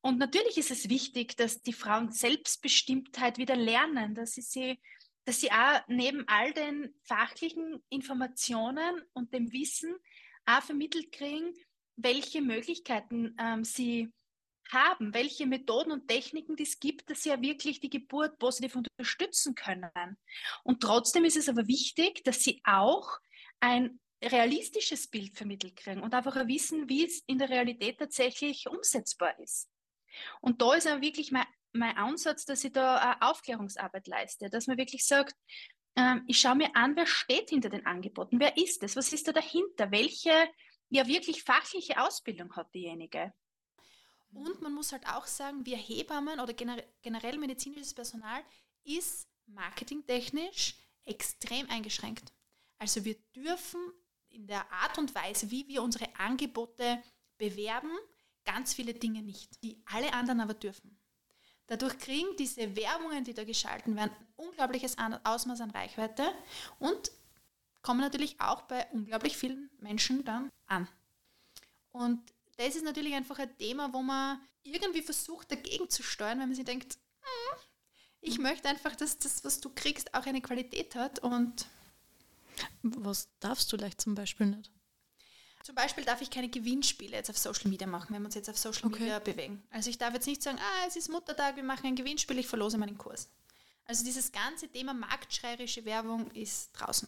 [0.00, 4.80] Und natürlich ist es wichtig, dass die Frauen Selbstbestimmtheit wieder lernen, dass sie, sie,
[5.26, 9.94] dass sie auch neben all den fachlichen Informationen und dem Wissen
[10.48, 11.54] auch vermittelt kriegen,
[11.96, 14.10] welche Möglichkeiten ähm, sie
[14.70, 19.54] haben, welche Methoden und Techniken es gibt, dass sie ja wirklich die Geburt positiv unterstützen
[19.54, 20.18] können.
[20.62, 23.18] Und trotzdem ist es aber wichtig, dass sie auch
[23.60, 29.38] ein realistisches Bild vermittelt kriegen und einfach wissen, wie es in der Realität tatsächlich umsetzbar
[29.38, 29.70] ist.
[30.40, 34.66] Und da ist auch wirklich mein, mein Ansatz, dass ich da eine Aufklärungsarbeit leiste, dass
[34.66, 35.34] man wirklich sagt,
[35.98, 39.26] ähm, ich schaue mir an, wer steht hinter den Angeboten, wer ist es, was ist
[39.26, 40.30] da dahinter, welche
[40.90, 43.32] ja wirklich fachliche Ausbildung hat diejenige.
[44.32, 48.42] Und man muss halt auch sagen, wir Hebammen oder generell medizinisches Personal
[48.84, 52.32] ist marketingtechnisch extrem eingeschränkt.
[52.78, 53.80] Also wir dürfen
[54.28, 57.02] in der Art und Weise, wie wir unsere Angebote
[57.38, 57.90] bewerben,
[58.44, 60.97] ganz viele Dinge nicht, die alle anderen aber dürfen.
[61.68, 66.32] Dadurch kriegen diese Werbungen, die da geschalten werden, ein unglaubliches Ausmaß an Reichweite
[66.78, 67.12] und
[67.82, 70.88] kommen natürlich auch bei unglaublich vielen Menschen dann an.
[71.92, 72.22] Und
[72.56, 76.56] das ist natürlich einfach ein Thema, wo man irgendwie versucht, dagegen zu steuern, wenn man
[76.56, 77.58] sich denkt, hm,
[78.22, 81.66] ich möchte einfach, dass das, was du kriegst, auch eine Qualität hat und
[82.82, 84.70] was darfst du leicht zum Beispiel nicht?
[85.68, 88.48] Zum Beispiel darf ich keine Gewinnspiele jetzt auf Social Media machen, wenn wir uns jetzt
[88.48, 89.00] auf Social okay.
[89.00, 89.62] Media bewegen.
[89.68, 92.46] Also ich darf jetzt nicht sagen, ah, es ist Muttertag, wir machen ein Gewinnspiel, ich
[92.46, 93.28] verlose meinen Kurs.
[93.84, 97.06] Also dieses ganze Thema marktschreierische Werbung ist draußen.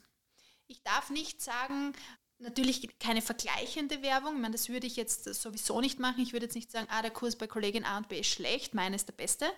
[0.67, 1.95] Ich darf nicht sagen,
[2.39, 6.21] natürlich keine vergleichende Werbung, ich meine, das würde ich jetzt sowieso nicht machen.
[6.23, 8.75] Ich würde jetzt nicht sagen, ah, der Kurs bei Kollegin A und B ist schlecht,
[8.75, 9.51] meine ist der beste.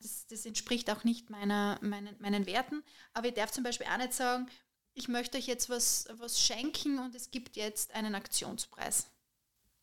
[0.00, 2.82] Das, das entspricht auch nicht meiner, meinen, meinen Werten.
[3.12, 4.48] Aber ich darf zum Beispiel auch nicht sagen,
[4.96, 9.06] ich möchte euch jetzt was, was schenken und es gibt jetzt einen Aktionspreis.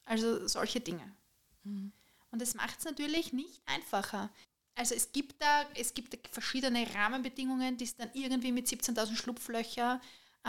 [0.06, 1.16] Also solche Dinge.
[1.64, 1.94] Mhm.
[2.32, 4.30] Und das macht es natürlich nicht einfacher.
[4.76, 10.02] Also es gibt da, es gibt verschiedene Rahmenbedingungen, die es dann irgendwie mit 17.000 Schlupflöcher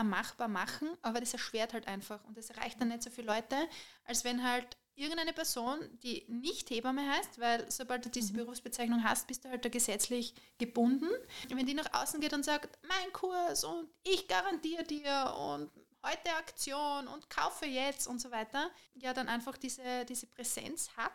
[0.03, 3.55] machbar machen, aber das erschwert halt einfach und das erreicht dann nicht so viele Leute,
[4.03, 8.37] als wenn halt irgendeine Person, die nicht Hebamme heißt, weil sobald du diese mhm.
[8.37, 11.09] Berufsbezeichnung hast, bist du halt da gesetzlich gebunden.
[11.49, 15.69] Und wenn die nach außen geht und sagt, mein Kurs und ich garantiere dir und
[16.03, 21.11] heute Aktion und kaufe jetzt und so weiter, ja, dann einfach diese, diese Präsenz hat.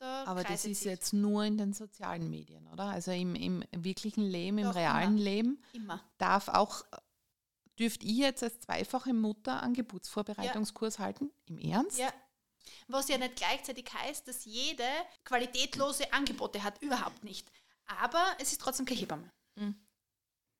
[0.00, 0.90] Aber das ist sich.
[0.90, 2.84] jetzt nur in den sozialen Medien, oder?
[2.84, 5.22] Also im, im wirklichen Leben, Doch, im realen immer.
[5.24, 6.04] Leben immer.
[6.18, 6.84] darf auch,
[7.78, 11.04] dürft ihr jetzt als zweifache Mutter einen Geburtsvorbereitungskurs ja.
[11.04, 11.30] halten?
[11.46, 11.98] Im Ernst?
[11.98, 12.12] Ja,
[12.88, 14.88] was ja nicht gleichzeitig heißt, dass jede
[15.24, 17.50] qualitätlose Angebote hat, überhaupt nicht.
[17.86, 19.30] Aber es ist trotzdem keine Hebamme.
[19.56, 19.76] Mhm.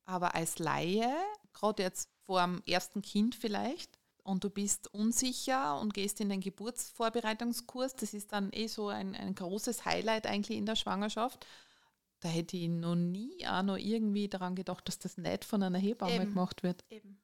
[0.05, 1.13] Aber als Laie,
[1.53, 6.41] gerade jetzt vor dem ersten Kind vielleicht, und du bist unsicher und gehst in den
[6.41, 11.47] Geburtsvorbereitungskurs, das ist dann eh so ein, ein großes Highlight eigentlich in der Schwangerschaft.
[12.21, 15.79] Da hätte ich noch nie auch noch irgendwie daran gedacht, dass das nicht von einer
[15.79, 16.25] Hebamme Eben.
[16.25, 16.85] gemacht wird.
[16.91, 17.21] Eben.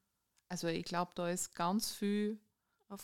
[0.48, 2.38] Also ich glaube, da ist ganz viel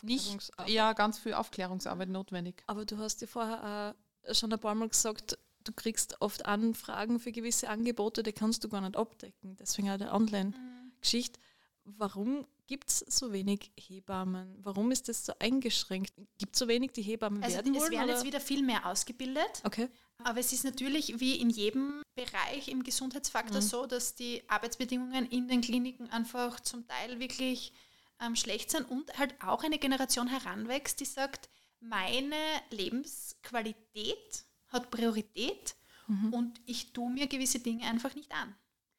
[0.02, 2.62] nicht, ja, ganz viel Aufklärungsarbeit notwendig.
[2.66, 7.20] Aber du hast ja vorher äh, schon ein paar Mal gesagt, du kriegst oft Anfragen
[7.20, 9.56] für gewisse Angebote, die kannst du gar nicht abdecken.
[9.56, 11.38] Deswegen auch der Online-Geschichte.
[11.84, 14.58] Warum gibt es so wenig Hebammen?
[14.62, 16.12] Warum ist das so eingeschränkt?
[16.36, 17.84] Gibt es so wenig, die Hebammen also werden wollen?
[17.84, 18.12] Es werden oder?
[18.12, 19.62] jetzt wieder viel mehr ausgebildet.
[19.64, 19.88] Okay.
[20.24, 23.64] Aber es ist natürlich wie in jedem Bereich im Gesundheitsfaktor mhm.
[23.64, 27.72] so, dass die Arbeitsbedingungen in den Kliniken einfach zum Teil wirklich
[28.20, 31.48] ähm, schlecht sind und halt auch eine Generation heranwächst, die sagt,
[31.80, 32.36] meine
[32.70, 35.76] Lebensqualität hat Priorität
[36.06, 36.32] mhm.
[36.32, 38.54] und ich tue mir gewisse Dinge einfach nicht an.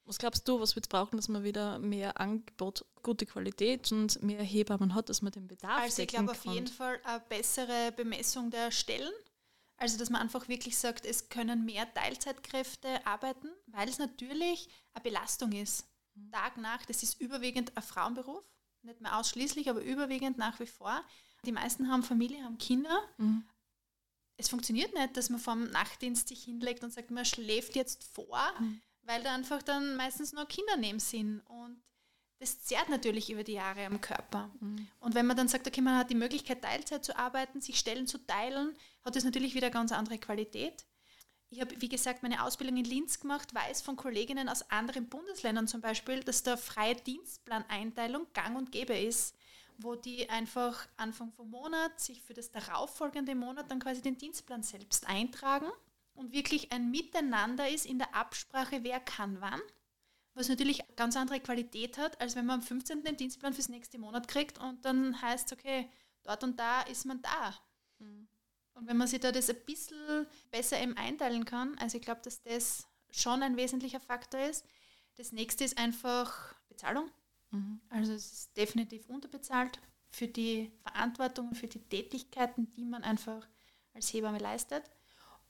[0.06, 4.24] Was glaubst du, was wird es brauchen, dass man wieder mehr Angebot, gute Qualität und
[4.24, 7.92] mehr Hebammen hat, dass man den Bedarf Also ich glaube auf jeden Fall eine bessere
[7.92, 9.14] Bemessung der Stellen.
[9.78, 15.04] Also dass man einfach wirklich sagt, es können mehr Teilzeitkräfte arbeiten, weil es natürlich eine
[15.04, 15.86] Belastung ist.
[16.16, 16.32] Mhm.
[16.32, 18.44] Tag, Nacht, das ist überwiegend ein Frauenberuf
[18.84, 21.04] nicht mehr ausschließlich, aber überwiegend nach wie vor.
[21.46, 23.02] Die meisten haben Familie, haben Kinder.
[23.18, 23.44] Mhm.
[24.38, 28.42] es funktioniert nicht, dass man vom Nachtdienst sich hinlegt und sagt, man schläft jetzt vor,
[28.60, 28.82] mhm.
[29.02, 31.42] weil da einfach dann meistens nur Kinder neben sind.
[31.42, 31.82] Und
[32.40, 34.50] das zerrt natürlich über die Jahre am Körper.
[34.62, 34.88] Mhm.
[35.00, 38.08] Und wenn man dann sagt, okay, man hat die Möglichkeit, Teilzeit zu arbeiten, sich Stellen
[38.08, 40.86] zu teilen, hat das natürlich wieder ganz andere Qualität.
[41.50, 45.68] Ich habe, wie gesagt, meine Ausbildung in Linz gemacht, weiß von Kolleginnen aus anderen Bundesländern
[45.68, 49.36] zum Beispiel, dass da freie Dienstplaneinteilung gang und gäbe ist,
[49.78, 54.62] wo die einfach Anfang vom Monat sich für das darauffolgende Monat dann quasi den Dienstplan
[54.62, 55.72] selbst eintragen
[56.14, 59.62] und wirklich ein Miteinander ist in der Absprache, wer kann wann
[60.40, 63.04] was natürlich ganz andere Qualität hat, als wenn man am 15.
[63.04, 65.90] den Dienstplan fürs nächste Monat kriegt und dann heißt, okay,
[66.24, 67.54] dort und da ist man da.
[68.00, 68.28] Mhm.
[68.80, 72.22] Und wenn man sich da das ein bisschen besser eben einteilen kann, also ich glaube,
[72.24, 74.66] dass das schon ein wesentlicher Faktor ist.
[75.16, 77.10] Das nächste ist einfach Bezahlung.
[77.52, 77.82] Mhm.
[77.90, 79.80] Also es ist definitiv unterbezahlt
[80.12, 83.48] für die Verantwortung, für die Tätigkeiten, die man einfach
[83.94, 84.84] als Hebamme leistet.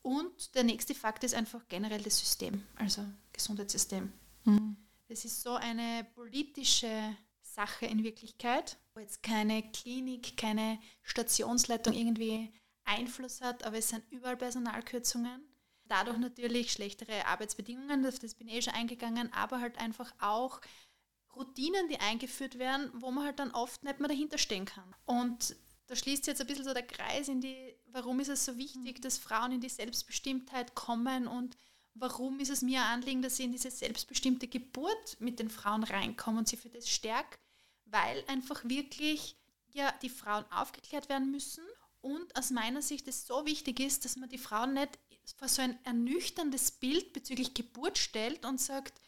[0.02, 4.12] Und der nächste Fakt ist einfach generell das System, also Gesundheitssystem.
[4.46, 4.78] Mhm.
[5.08, 12.54] Es ist so eine politische Sache in Wirklichkeit, wo jetzt keine Klinik, keine Stationsleitung irgendwie
[12.90, 15.42] Einfluss hat, aber es sind überall Personalkürzungen.
[15.86, 20.62] Dadurch natürlich schlechtere Arbeitsbedingungen, auf das bin ich eh schon eingegangen, aber halt einfach auch
[21.36, 24.96] Routinen, die eingeführt werden, wo man halt dann oft nicht mehr dahinter stehen kann.
[25.06, 25.56] Und
[25.88, 29.00] da schließt jetzt ein bisschen so der Kreis in die, warum ist es so wichtig,
[29.00, 29.02] mhm.
[29.02, 31.58] dass Frauen in die Selbstbestimmtheit kommen und
[31.96, 35.84] warum ist es mir ein Anliegen, dass ich in diese selbstbestimmte Geburt mit den Frauen
[35.84, 37.40] reinkomme und sie für das stärke,
[37.86, 39.36] weil einfach wirklich
[39.74, 41.64] ja, die Frauen aufgeklärt werden müssen
[42.02, 44.98] und aus meiner Sicht es so wichtig ist, dass man die Frauen nicht
[45.36, 49.00] vor so ein ernüchterndes Bild bezüglich Geburt stellt und sagt,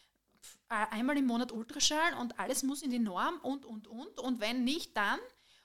[0.67, 4.19] einmal im Monat Ultraschall und alles muss in die Norm und, und, und.
[4.19, 5.19] Und wenn nicht, dann.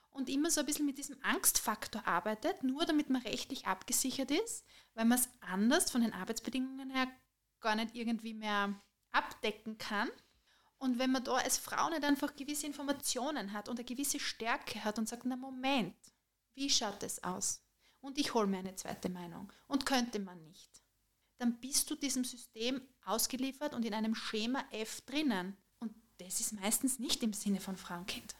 [0.09, 4.65] Und immer so ein bisschen mit diesem Angstfaktor arbeitet, nur damit man rechtlich abgesichert ist,
[4.95, 7.07] weil man es anders von den Arbeitsbedingungen her
[7.59, 10.09] gar nicht irgendwie mehr abdecken kann.
[10.79, 14.83] Und wenn man da als Frau nicht einfach gewisse Informationen hat und eine gewisse Stärke
[14.83, 15.95] hat und sagt, na Moment,
[16.57, 17.61] wie schaut das aus?
[18.01, 19.53] Und ich hole mir eine zweite Meinung.
[19.67, 20.81] Und könnte man nicht.
[21.37, 25.55] Dann bist du diesem System ausgeliefert und in einem Schema F drinnen.
[25.79, 28.35] Und das ist meistens nicht im Sinne von Frauenkind.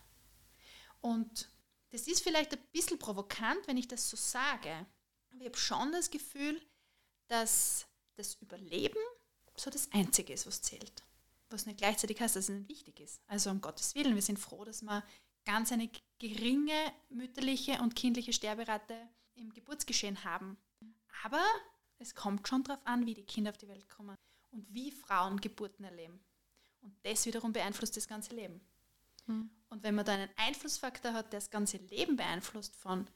[1.00, 1.48] Und
[1.92, 4.88] das ist vielleicht ein bisschen provokant, wenn ich das so sage.
[5.30, 6.60] Aber ich habe schon das Gefühl,
[7.28, 8.98] dass das Überleben
[9.56, 11.04] so das Einzige ist, was zählt.
[11.50, 13.22] Was nicht gleichzeitig heißt, dass es nicht wichtig ist.
[13.28, 15.04] Also um Gottes Willen, wir sind froh, dass wir
[15.46, 18.96] ganz eine geringe mütterliche und kindliche Sterberate
[19.36, 20.58] im Geburtsgeschehen haben.
[21.24, 21.44] Aber
[22.00, 24.16] es kommt schon darauf an, wie die Kinder auf die Welt kommen
[24.52, 26.20] und wie Frauen Geburten erleben.
[26.82, 28.62] Und das wiederum beeinflusst das ganze Leben.
[29.26, 29.50] Hm.
[29.70, 33.08] Und wenn man da einen Einflussfaktor hat, der das ganze Leben beeinflusst, von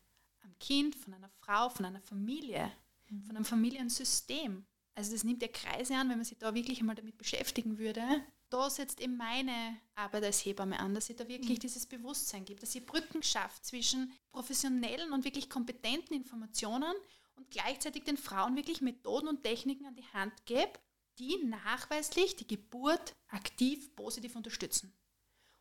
[0.41, 2.71] einem Kind, von einer Frau, von einer Familie,
[3.05, 3.23] hm.
[3.23, 6.95] von einem Familiensystem, also das nimmt ja Kreise an, wenn man sich da wirklich einmal
[6.95, 8.03] damit beschäftigen würde.
[8.51, 11.61] Da setzt eben meine Arbeit als Hebamme an, dass sie da wirklich mhm.
[11.61, 16.93] dieses Bewusstsein gibt, dass sie Brücken schafft zwischen professionellen und wirklich kompetenten Informationen
[17.35, 20.79] und gleichzeitig den Frauen wirklich Methoden und Techniken an die Hand gibt,
[21.17, 24.93] die nachweislich die Geburt aktiv positiv unterstützen.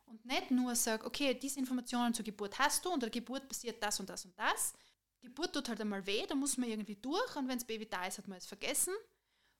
[0.05, 3.81] Und nicht nur sage, okay, diese Informationen zur Geburt hast du und der Geburt passiert
[3.81, 4.73] das und das und das.
[5.21, 8.05] Geburt tut halt einmal weh, da muss man irgendwie durch und wenn das Baby da
[8.05, 8.93] ist, hat man es vergessen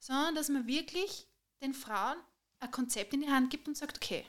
[0.01, 1.27] sondern dass man wirklich
[1.61, 2.17] den Frauen
[2.61, 4.25] ein Konzept in die Hand gibt und sagt, okay,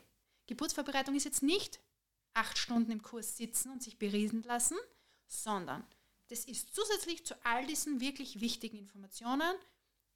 [0.47, 1.81] Geburtsvorbereitung ist jetzt nicht
[2.35, 4.77] acht Stunden im Kurs sitzen und sich beriesen lassen,
[5.27, 5.87] sondern
[6.29, 9.55] das ist zusätzlich zu all diesen wirklich wichtigen Informationen,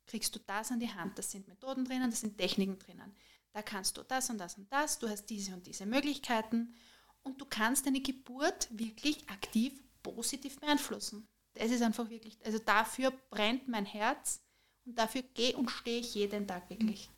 [0.07, 1.19] kriegst du das an die Hand.
[1.19, 3.15] Das sind Methoden drinnen, das sind Techniken drinnen.
[3.53, 6.75] Da kannst du das und das und das, du hast diese und diese Möglichkeiten
[7.23, 11.29] und du kannst deine Geburt wirklich aktiv positiv beeinflussen.
[11.55, 14.41] Das ist einfach wirklich, also dafür brennt mein Herz
[14.85, 17.11] und dafür gehe und stehe ich jeden Tag wirklich.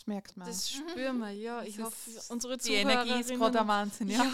[0.00, 0.48] Das merkt man.
[0.48, 1.62] Das spüren wir, ja.
[1.62, 4.24] Ich hoffe, unsere Die Energie ist gerade der Wahnsinn, ja.
[4.24, 4.32] ja.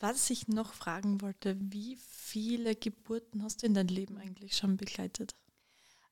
[0.00, 4.78] Was ich noch fragen wollte, wie viele Geburten hast du in deinem Leben eigentlich schon
[4.78, 5.34] begleitet?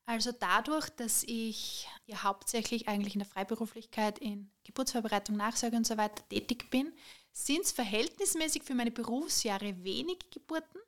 [0.05, 5.97] Also dadurch, dass ich ja hauptsächlich eigentlich in der Freiberuflichkeit in Geburtsvorbereitung, Nachsorge und so
[5.97, 6.93] weiter tätig bin,
[7.33, 10.81] sind es verhältnismäßig für meine Berufsjahre wenig Geburten,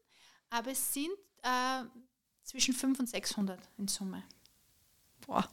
[0.50, 1.10] aber es sind
[1.42, 1.84] äh,
[2.42, 4.24] zwischen 500 und 600 in Summe.
[5.26, 5.48] Boah,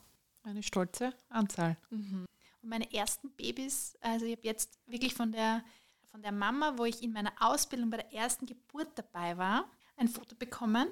[0.49, 1.77] eine stolze Anzahl.
[1.89, 2.25] Mhm.
[2.61, 5.63] Und meine ersten Babys, also ich habe jetzt wirklich von der,
[6.11, 10.07] von der Mama, wo ich in meiner Ausbildung bei der ersten Geburt dabei war, ein
[10.07, 10.87] Foto bekommen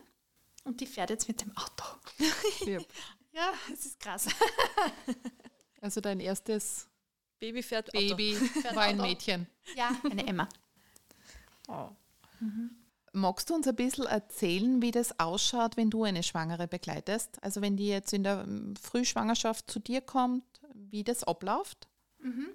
[0.64, 1.84] und die fährt jetzt mit dem Auto.
[2.66, 2.86] Yep.
[3.32, 4.28] ja, es ist krass.
[5.82, 6.88] also dein erstes
[7.40, 8.76] Baby fährt Baby Auto.
[8.76, 9.48] war ein Mädchen.
[9.76, 10.50] Ja, eine Emma.
[11.68, 11.90] Oh.
[12.40, 12.87] Mhm.
[13.14, 17.42] Magst du uns ein bisschen erzählen, wie das ausschaut, wenn du eine Schwangere begleitest?
[17.42, 20.44] Also wenn die jetzt in der ähm, Frühschwangerschaft zu dir kommt,
[20.74, 21.88] wie das abläuft?
[22.20, 22.50] Mhm.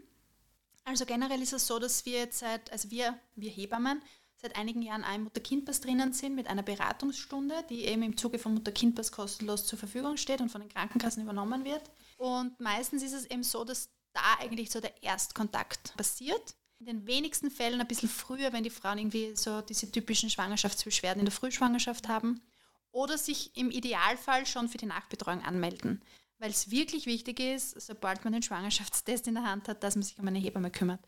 [0.84, 4.03] Also generell ist es so, dass wir jetzt seit, also wir, wir Hebammen,
[4.36, 8.55] seit einigen Jahren im Mutter-Kind-Pass drinnen sind mit einer Beratungsstunde, die eben im Zuge von
[8.55, 11.82] Mutter-Kind-Pass kostenlos zur Verfügung steht und von den Krankenkassen übernommen wird.
[12.18, 16.57] Und meistens ist es eben so, dass da eigentlich so der Erstkontakt passiert.
[16.83, 21.20] In den wenigsten Fällen ein bisschen früher, wenn die Frauen irgendwie so diese typischen Schwangerschaftsbeschwerden
[21.20, 22.43] in der Frühschwangerschaft haben.
[22.91, 26.03] Oder sich im Idealfall schon für die Nachbetreuung anmelden.
[26.41, 30.03] Weil es wirklich wichtig ist, sobald man den Schwangerschaftstest in der Hand hat, dass man
[30.03, 30.99] sich um eine Hebamme kümmert.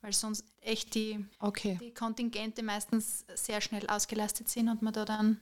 [0.00, 1.76] Weil sonst echt die, Okay.
[1.82, 5.40] die Kontingente meistens sehr schnell ausgelastet sind und man da dann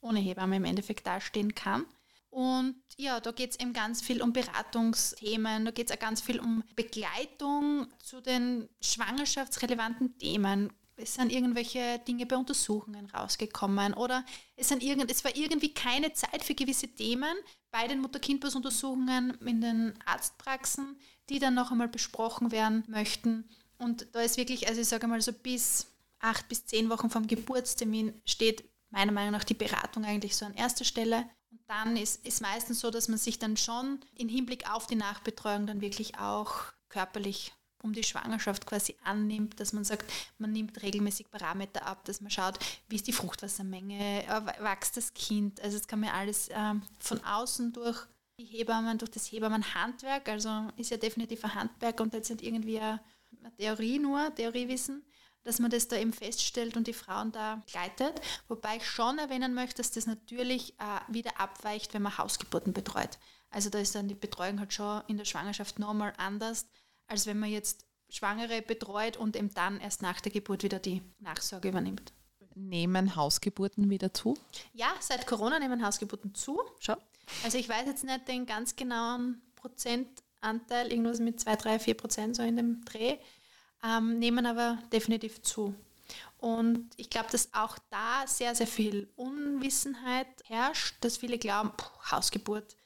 [0.00, 1.86] ohne Hebamme im Endeffekt dastehen kann.
[2.34, 6.20] Und ja, da geht es eben ganz viel um Beratungsthemen, da geht es auch ganz
[6.20, 10.72] viel um Begleitung zu den schwangerschaftsrelevanten Themen.
[10.96, 14.24] Es sind irgendwelche Dinge bei Untersuchungen rausgekommen oder
[14.56, 17.36] es, sind irgend, es war irgendwie keine Zeit für gewisse Themen
[17.70, 23.48] bei den Mutter-Kind-Pass-Untersuchungen in den Arztpraxen, die dann noch einmal besprochen werden möchten.
[23.78, 25.86] Und da ist wirklich, also ich sage mal so bis
[26.18, 30.54] acht bis zehn Wochen vom Geburtstermin steht meiner Meinung nach die Beratung eigentlich so an
[30.54, 31.28] erster Stelle.
[31.66, 35.66] Dann ist es meistens so, dass man sich dann schon im Hinblick auf die Nachbetreuung
[35.66, 37.52] dann wirklich auch körperlich
[37.82, 42.30] um die Schwangerschaft quasi annimmt, dass man sagt, man nimmt regelmäßig Parameter ab, dass man
[42.30, 42.58] schaut,
[42.88, 45.60] wie ist die Fruchtwassermenge, äh, wächst das Kind.
[45.60, 48.06] Also das kann man alles ähm, von außen durch
[48.38, 52.80] die Hebammen, durch das Hebammenhandwerk, also ist ja definitiv ein Handwerk und jetzt nicht irgendwie
[52.80, 53.00] eine
[53.58, 55.04] Theorie nur, Theoriewissen,
[55.44, 58.20] dass man das da eben feststellt und die Frauen da begleitet.
[58.48, 63.18] Wobei ich schon erwähnen möchte, dass das natürlich äh, wieder abweicht, wenn man Hausgeburten betreut.
[63.50, 66.66] Also da ist dann die Betreuung halt schon in der Schwangerschaft nochmal anders,
[67.06, 71.02] als wenn man jetzt Schwangere betreut und eben dann erst nach der Geburt wieder die
[71.20, 72.12] Nachsorge übernimmt.
[72.56, 74.38] Nehmen Hausgeburten wieder zu?
[74.72, 76.60] Ja, seit Corona nehmen Hausgeburten zu.
[76.78, 76.96] Schau.
[77.42, 82.36] Also ich weiß jetzt nicht den ganz genauen Prozentanteil, irgendwas mit 2, 3, 4 Prozent
[82.36, 83.18] so in dem Dreh,
[83.84, 85.74] ähm, nehmen aber definitiv zu.
[86.38, 92.10] Und ich glaube, dass auch da sehr, sehr viel Unwissenheit herrscht, dass viele glauben, puh,
[92.10, 92.76] Hausgeburt.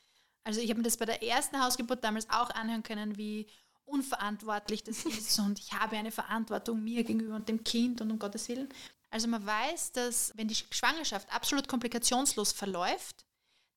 [0.45, 3.47] Also ich habe mir das bei der ersten Hausgeburt damals auch anhören können, wie
[3.85, 8.19] unverantwortlich das ist und ich habe eine Verantwortung mir gegenüber und dem Kind und um
[8.19, 8.69] Gottes Willen.
[9.11, 13.25] Also man weiß, dass wenn die Schwangerschaft absolut komplikationslos verläuft,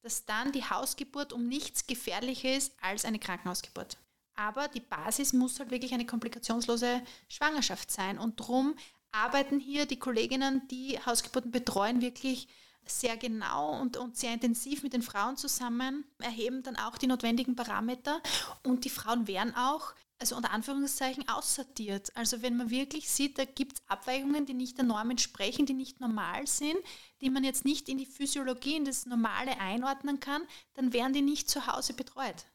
[0.02, 3.98] dass dann die Hausgeburt um nichts gefährlicher ist als eine Krankenhausgeburt.
[4.36, 8.18] Aber die Basis muss halt wirklich eine komplikationslose Schwangerschaft sein.
[8.18, 8.76] Und darum
[9.12, 12.48] arbeiten hier die Kolleginnen, die Hausgeburten betreuen, wirklich
[12.86, 17.56] sehr genau und, und sehr intensiv mit den Frauen zusammen, erheben dann auch die notwendigen
[17.56, 18.22] Parameter
[18.64, 22.16] und die Frauen werden auch, also unter Anführungszeichen, aussortiert.
[22.16, 25.74] Also wenn man wirklich sieht, da gibt es Abweichungen, die nicht der Norm entsprechen, die
[25.74, 26.78] nicht normal sind,
[27.22, 30.42] die man jetzt nicht in die Physiologie, in das Normale einordnen kann,
[30.74, 32.46] dann werden die nicht zu Hause betreut.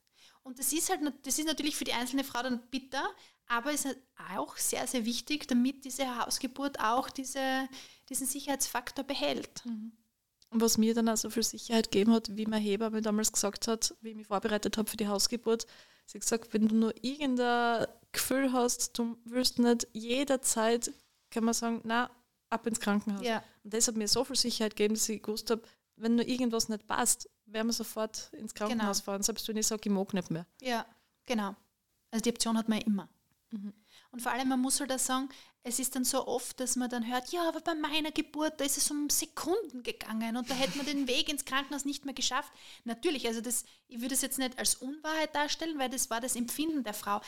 [0.46, 3.04] Und das ist halt, das ist natürlich für die einzelne Frau dann bitter,
[3.48, 3.98] aber es ist
[4.32, 7.68] auch sehr, sehr wichtig, damit diese Hausgeburt auch diese,
[8.08, 9.64] diesen Sicherheitsfaktor behält.
[9.64, 13.66] Und was mir dann auch so viel Sicherheit gegeben hat, wie meine Hebamme damals gesagt
[13.66, 15.66] hat, wie ich mich vorbereitet habe für die Hausgeburt,
[16.06, 20.92] sie hat gesagt, wenn du nur irgendein Gefühl hast, du willst nicht jederzeit,
[21.30, 22.08] kann man sagen, na,
[22.50, 23.26] ab ins Krankenhaus.
[23.26, 23.42] Ja.
[23.64, 25.62] Und das hat mir so viel Sicherheit gegeben, dass ich gewusst habe,
[25.96, 29.82] wenn nur irgendwas nicht passt, werden wir sofort ins Krankenhaus fahren, selbst wenn ich sage,
[29.84, 30.46] ich mag nicht mehr.
[30.60, 30.84] Ja,
[31.24, 31.54] genau.
[32.10, 33.08] Also die Option hat man ja immer.
[33.50, 33.72] Mhm.
[34.10, 35.28] Und vor allem, man muss halt auch sagen,
[35.62, 38.64] es ist dann so oft, dass man dann hört, ja, aber bei meiner Geburt, da
[38.64, 42.14] ist es um Sekunden gegangen und da hätte man den Weg ins Krankenhaus nicht mehr
[42.14, 42.52] geschafft.
[42.84, 46.36] Natürlich, also das, ich würde es jetzt nicht als Unwahrheit darstellen, weil das war das
[46.36, 47.20] Empfinden der Frau.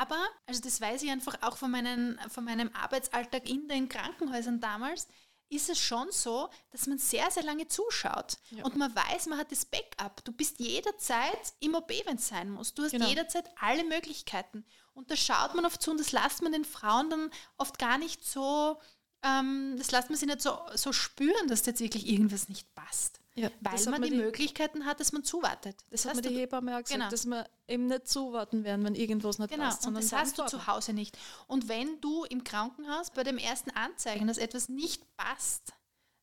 [0.00, 4.60] Aber, also das weiß ich einfach auch von, meinen, von meinem Arbeitsalltag in den Krankenhäusern
[4.60, 5.06] damals,
[5.52, 8.38] ist es schon so, dass man sehr, sehr lange zuschaut.
[8.50, 8.64] Ja.
[8.64, 10.24] Und man weiß, man hat das Backup.
[10.24, 12.72] Du bist jederzeit im OP, wenn es sein muss.
[12.74, 13.06] Du hast Genau.
[13.06, 14.64] jederzeit alle Möglichkeiten.
[14.94, 17.98] Und da schaut man oft zu und das lässt man den Frauen dann oft gar
[17.98, 18.80] nicht so,
[19.22, 23.20] ähm, das lässt man sie nicht so, so spüren, dass jetzt wirklich irgendwas nicht passt.
[23.34, 25.76] Ja, Weil man mir die, Möglichkeiten hat, dass man zuwartet.
[25.90, 27.10] Das Das, hat mir die Hebamme auch gesagt, Genau.
[27.10, 30.38] dass wir eben nicht zuwarten werden, wenn irgendwas nicht genau, passt, und sondern das hast
[30.38, 31.16] du zu Hause nicht.
[31.46, 35.72] Und wenn du im Krankenhaus bei dem ersten Anzeigen, dass etwas nicht passt,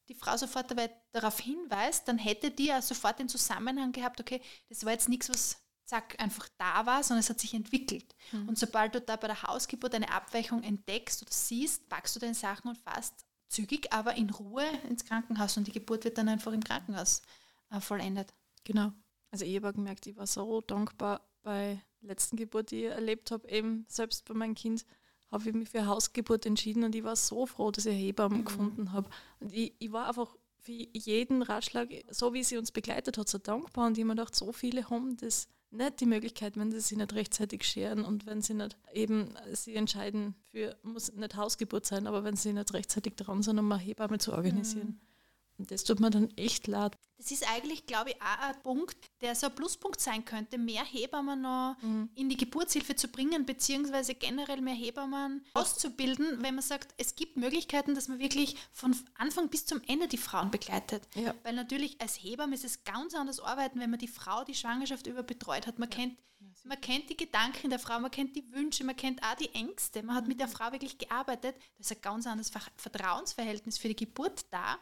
[0.07, 0.73] die Frau sofort
[1.11, 5.29] darauf hinweist, dann hätte die ja sofort den Zusammenhang gehabt, okay, das war jetzt nichts,
[5.29, 8.15] was zack einfach da war, sondern es hat sich entwickelt.
[8.31, 8.49] Mhm.
[8.49, 12.35] Und sobald du da bei der Hausgeburt eine Abweichung entdeckst oder siehst, packst du deine
[12.35, 16.53] Sachen und fährst zügig, aber in Ruhe ins Krankenhaus und die Geburt wird dann einfach
[16.53, 17.21] im Krankenhaus
[17.71, 18.33] äh, vollendet.
[18.63, 18.91] Genau.
[19.31, 23.31] Also ich habe gemerkt, ich war so dankbar bei der letzten Geburt, die ich erlebt
[23.31, 24.85] habe, eben selbst bei meinem Kind,
[25.31, 28.37] habe ich mich für Hausgeburt entschieden und ich war so froh, dass ich eine Hebamme
[28.37, 28.45] Mhm.
[28.45, 29.09] gefunden habe.
[29.39, 33.37] Und ich, ich war einfach für jeden Ratschlag, so wie sie uns begleitet hat, so
[33.37, 33.87] dankbar.
[33.87, 36.97] Und ich habe mir gedacht, so viele haben das nicht die Möglichkeit, wenn sie sich
[36.97, 42.07] nicht rechtzeitig scheren und wenn sie nicht eben sie entscheiden für, muss nicht Hausgeburt sein,
[42.07, 44.99] aber wenn sie nicht rechtzeitig dran sind, um eine Hebamme zu organisieren.
[45.59, 46.95] Und das tut mir dann echt leid.
[47.17, 50.85] Das ist eigentlich, glaube ich, auch ein Punkt, der so ein Pluspunkt sein könnte, mehr
[50.85, 52.09] Hebammen noch Mhm.
[52.15, 57.35] in die Geburtshilfe zu bringen, beziehungsweise generell mehr Hebammen auszubilden, wenn man sagt, es gibt
[57.35, 61.03] Möglichkeiten, dass man wirklich von Anfang bis zum Ende die Frauen begleitet.
[61.15, 61.35] Ja.
[61.43, 65.05] Weil natürlich als Hebamme ist es ganz anders arbeiten, wenn man die Frau die Schwangerschaft
[65.05, 65.77] über betreut hat.
[65.77, 66.17] Man, kennt,
[66.63, 70.03] man kennt die Gedanken der Frau, man kennt die Wünsche, man kennt auch die Ängste.
[70.03, 71.57] Man hat mit der Frau wirklich gearbeitet.
[71.57, 74.77] Da ist ein ganz anderes Ver- Vertrauensverhältnis für die Geburt da.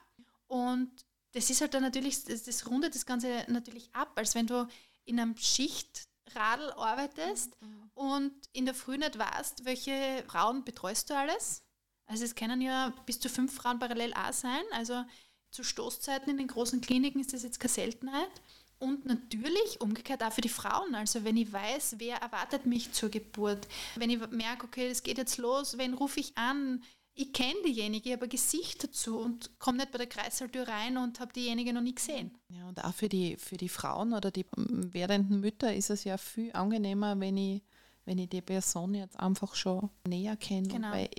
[0.47, 0.91] Und
[1.33, 4.67] das ist halt dann natürlich, das, das rundet das Ganze natürlich ab, als wenn du
[5.05, 7.55] in einem Schichtradl arbeitest
[7.93, 11.63] und in der Früh nicht weißt, welche Frauen betreust du alles.
[12.05, 14.63] Also es können ja bis zu fünf Frauen parallel auch sein.
[14.71, 15.03] Also
[15.51, 18.31] zu Stoßzeiten in den großen Kliniken ist das jetzt keine Seltenheit.
[18.79, 20.93] Und natürlich umgekehrt auch für die Frauen.
[20.93, 25.17] Also wenn ich weiß, wer erwartet mich zur Geburt, wenn ich merke, okay, es geht
[25.17, 26.83] jetzt los, wen rufe ich an,
[27.19, 30.97] ich kenne diejenige, ich habe ein Gesicht dazu und komme nicht bei der Kreissaaltür rein
[30.97, 32.37] und habe diejenige noch nie gesehen.
[32.49, 36.17] Ja, und auch für die, für die Frauen oder die werdenden Mütter ist es ja
[36.17, 37.63] viel angenehmer, wenn ich,
[38.05, 40.67] wenn ich die Person jetzt einfach schon näher kenne.
[40.67, 40.91] Genau.
[40.91, 41.09] Weil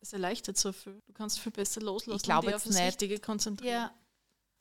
[0.00, 1.00] Es erleichtert so viel.
[1.06, 2.86] Du kannst viel besser loslassen Ich glaube und dich auf das nicht.
[2.86, 3.72] Wichtige konzentrieren.
[3.72, 3.94] Ja,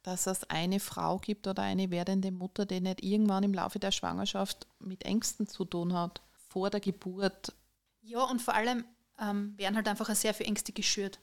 [0.04, 3.92] dass es eine Frau gibt oder eine werdende Mutter, die nicht irgendwann im Laufe der
[3.92, 7.54] Schwangerschaft mit Ängsten zu tun hat, vor der Geburt.
[8.02, 8.86] Ja, und vor allem
[9.20, 11.20] ähm, werden halt einfach sehr viele Ängste geschürt.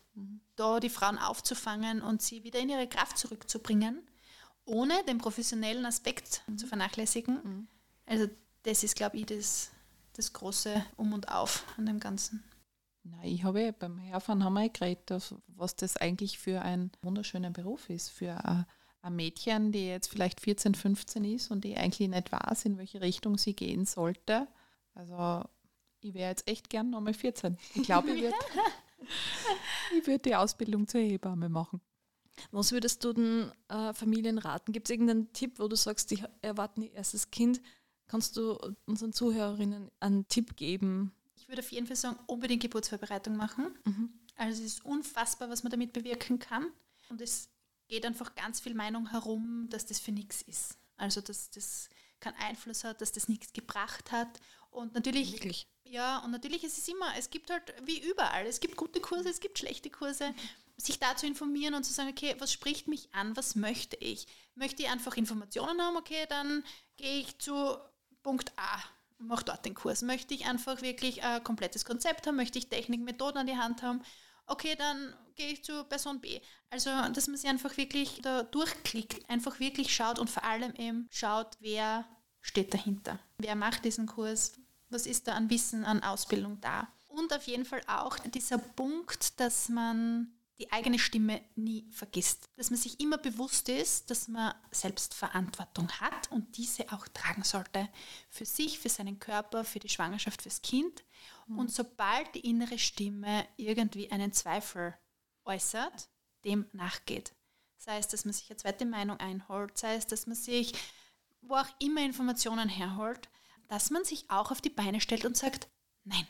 [0.57, 4.03] Da die Frauen aufzufangen und sie wieder in ihre Kraft zurückzubringen,
[4.65, 7.69] ohne den professionellen Aspekt zu vernachlässigen.
[8.07, 8.29] Also
[8.63, 9.71] das ist, glaube ich, das,
[10.15, 12.45] das große Um und Auf an dem Ganzen.
[13.05, 17.51] Na, ich habe beim Herfahren haben wir ja geredet, was das eigentlich für ein wunderschöner
[17.51, 18.11] Beruf ist.
[18.11, 18.67] Für ein,
[19.01, 23.01] ein Mädchen, die jetzt vielleicht 14, 15 ist und die eigentlich nicht weiß, in welche
[23.01, 24.47] Richtung sie gehen sollte.
[24.95, 25.45] Also
[26.03, 27.57] ich wäre jetzt echt gern nochmal 14.
[27.75, 28.37] Ich glaube, ich würde
[30.07, 31.81] würd die Ausbildung zur Hebamme machen.
[32.51, 34.73] Was würdest du den äh, Familien raten?
[34.73, 37.61] Gibt es irgendeinen Tipp, wo du sagst, die erwarten ihr erstes Kind?
[38.09, 41.13] Kannst du unseren Zuhörerinnen einen Tipp geben?
[41.37, 43.75] Ich würde auf jeden Fall sagen, unbedingt Geburtsvorbereitung machen.
[44.37, 46.71] Also es ist unfassbar, was man damit bewirken kann.
[47.11, 47.49] Und es
[47.89, 50.79] geht einfach ganz viel Meinung herum, dass das für nichts ist.
[50.97, 51.89] Also dass das
[52.21, 54.41] keinen Einfluss hat, dass das nichts gebracht hat.
[54.71, 55.67] Und natürlich, Wirklich?
[55.93, 59.29] Ja, und natürlich ist es immer, es gibt halt wie überall, es gibt gute Kurse,
[59.29, 60.35] es gibt schlechte Kurse.
[60.79, 64.27] Sich da zu informieren und zu sagen, okay, was spricht mich an, was möchte ich?
[64.55, 66.65] Möchte ich einfach Informationen haben, okay, dann
[66.97, 67.77] gehe ich zu
[68.23, 68.83] Punkt A,
[69.19, 70.01] mache dort den Kurs.
[70.01, 73.83] Möchte ich einfach wirklich ein komplettes Konzept haben, möchte ich Technik, Methoden an die Hand
[73.83, 74.03] haben,
[74.47, 76.41] okay, dann gehe ich zu Person B.
[76.71, 81.07] Also, dass man sich einfach wirklich da durchklickt, einfach wirklich schaut und vor allem eben
[81.11, 82.07] schaut, wer
[82.41, 83.19] steht dahinter.
[83.37, 84.55] Wer macht diesen Kurs?
[84.93, 86.89] Was ist da an Wissen, an Ausbildung da?
[87.09, 92.49] Und auf jeden Fall auch dieser Punkt, dass man die eigene Stimme nie vergisst.
[92.57, 97.89] Dass man sich immer bewusst ist, dass man Selbstverantwortung hat und diese auch tragen sollte.
[98.31, 101.03] Für sich, für seinen Körper, für die Schwangerschaft, fürs Kind.
[101.49, 104.95] Und sobald die innere Stimme irgendwie einen Zweifel
[105.45, 106.09] äußert,
[106.45, 107.35] dem nachgeht.
[107.77, 110.73] Sei es, dass man sich eine zweite Meinung einholt, sei es, dass man sich
[111.43, 113.29] wo auch immer Informationen herholt,
[113.73, 115.67] dass man sich auch auf die Beine stellt und sagt,
[116.05, 116.29] nein.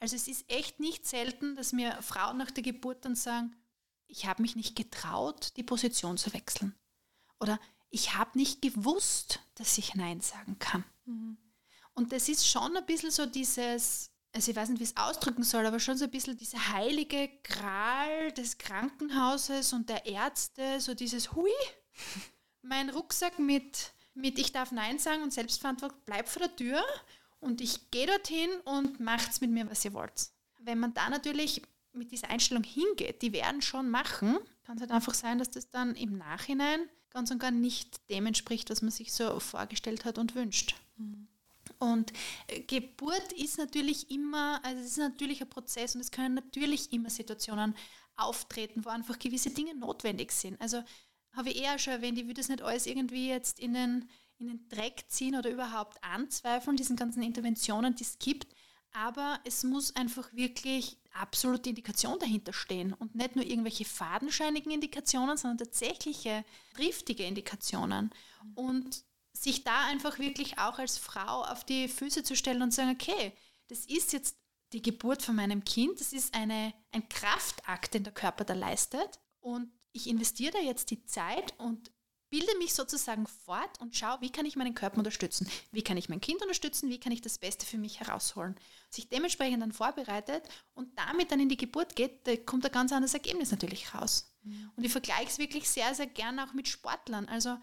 [0.00, 3.54] Also es ist echt nicht selten, dass mir Frauen nach der Geburt dann sagen,
[4.08, 6.74] ich habe mich nicht getraut, die Position zu wechseln.
[7.38, 10.84] Oder ich habe nicht gewusst, dass ich Nein sagen kann.
[11.94, 14.96] Und das ist schon ein bisschen so dieses, also ich weiß nicht, wie ich es
[14.96, 20.80] ausdrücken soll, aber schon so ein bisschen diese heilige Gral des Krankenhauses und der Ärzte,
[20.80, 21.48] so dieses Hui,
[22.62, 26.82] mein Rucksack mit, mit ich darf Nein sagen und Selbstverantwortung bleibt vor der Tür
[27.38, 30.30] und ich gehe dorthin und macht's mit mir, was ihr wollt.
[30.58, 31.62] Wenn man da natürlich
[31.92, 35.70] mit dieser Einstellung hingeht, die werden schon machen, kann es halt einfach sein, dass das
[35.70, 40.18] dann im Nachhinein ganz und gar nicht dem entspricht, was man sich so vorgestellt hat
[40.18, 40.74] und wünscht.
[41.78, 42.12] Und
[42.48, 46.92] äh, Geburt ist natürlich immer, also es ist natürlich ein Prozess und es können natürlich
[46.92, 47.74] immer Situationen
[48.16, 50.60] auftreten, wo einfach gewisse Dinge notwendig sind.
[50.60, 50.82] Also
[51.36, 54.08] habe ich eher schon erwähnt, ich würde es nicht alles irgendwie jetzt in den,
[54.38, 58.54] in den Dreck ziehen oder überhaupt anzweifeln, diesen ganzen Interventionen, die es gibt.
[58.92, 65.36] Aber es muss einfach wirklich absolute Indikation dahinter stehen und nicht nur irgendwelche fadenscheinigen Indikationen,
[65.36, 68.10] sondern tatsächliche triftige Indikationen.
[68.54, 72.90] Und sich da einfach wirklich auch als Frau auf die Füße zu stellen und sagen,
[72.90, 73.32] okay,
[73.68, 74.38] das ist jetzt
[74.72, 79.20] die Geburt von meinem Kind, das ist eine, ein Kraftakt, den der Körper da leistet.
[79.40, 81.90] Und ich investiere da jetzt die Zeit und
[82.28, 86.08] bilde mich sozusagen fort und schaue, wie kann ich meinen Körper unterstützen, wie kann ich
[86.08, 88.56] mein Kind unterstützen, wie kann ich das Beste für mich herausholen.
[88.90, 90.42] Sich dementsprechend dann vorbereitet
[90.74, 94.34] und damit dann in die Geburt geht, da kommt ein ganz anderes Ergebnis natürlich raus.
[94.42, 94.70] Mhm.
[94.76, 97.26] Und ich vergleiche es wirklich sehr, sehr gerne auch mit Sportlern.
[97.26, 97.56] Also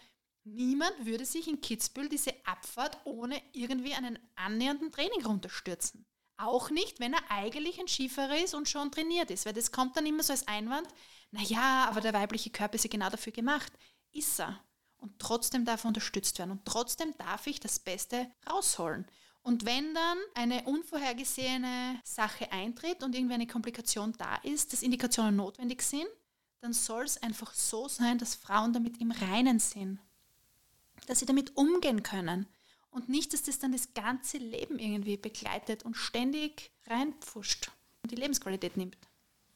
[0.43, 6.05] niemand würde sich in Kitzbühel diese Abfahrt ohne irgendwie einen annähernden Training runterstürzen.
[6.37, 9.95] Auch nicht, wenn er eigentlich ein Skifahrer ist und schon trainiert ist, weil das kommt
[9.97, 10.87] dann immer so als Einwand,
[11.33, 13.73] naja, aber der weibliche Körper ist ja genau dafür gemacht.
[14.11, 14.59] Ist er.
[14.97, 19.05] Und trotzdem darf er unterstützt werden und trotzdem darf ich das Beste rausholen.
[19.41, 25.35] Und wenn dann eine unvorhergesehene Sache eintritt und irgendwie eine Komplikation da ist, dass Indikationen
[25.35, 26.07] notwendig sind,
[26.61, 29.99] dann soll es einfach so sein, dass Frauen damit im Reinen sind.
[31.07, 32.47] Dass sie damit umgehen können.
[32.91, 37.71] Und nicht, dass das dann das ganze Leben irgendwie begleitet und ständig reinpfuscht
[38.03, 38.97] und die Lebensqualität nimmt.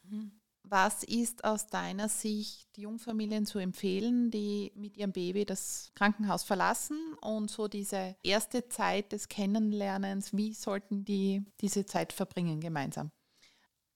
[0.09, 0.32] Mhm.
[0.70, 6.97] Was ist aus deiner Sicht Jungfamilien zu empfehlen, die mit ihrem Baby das Krankenhaus verlassen
[7.22, 13.11] und so diese erste Zeit des Kennenlernens, wie sollten die diese Zeit verbringen gemeinsam?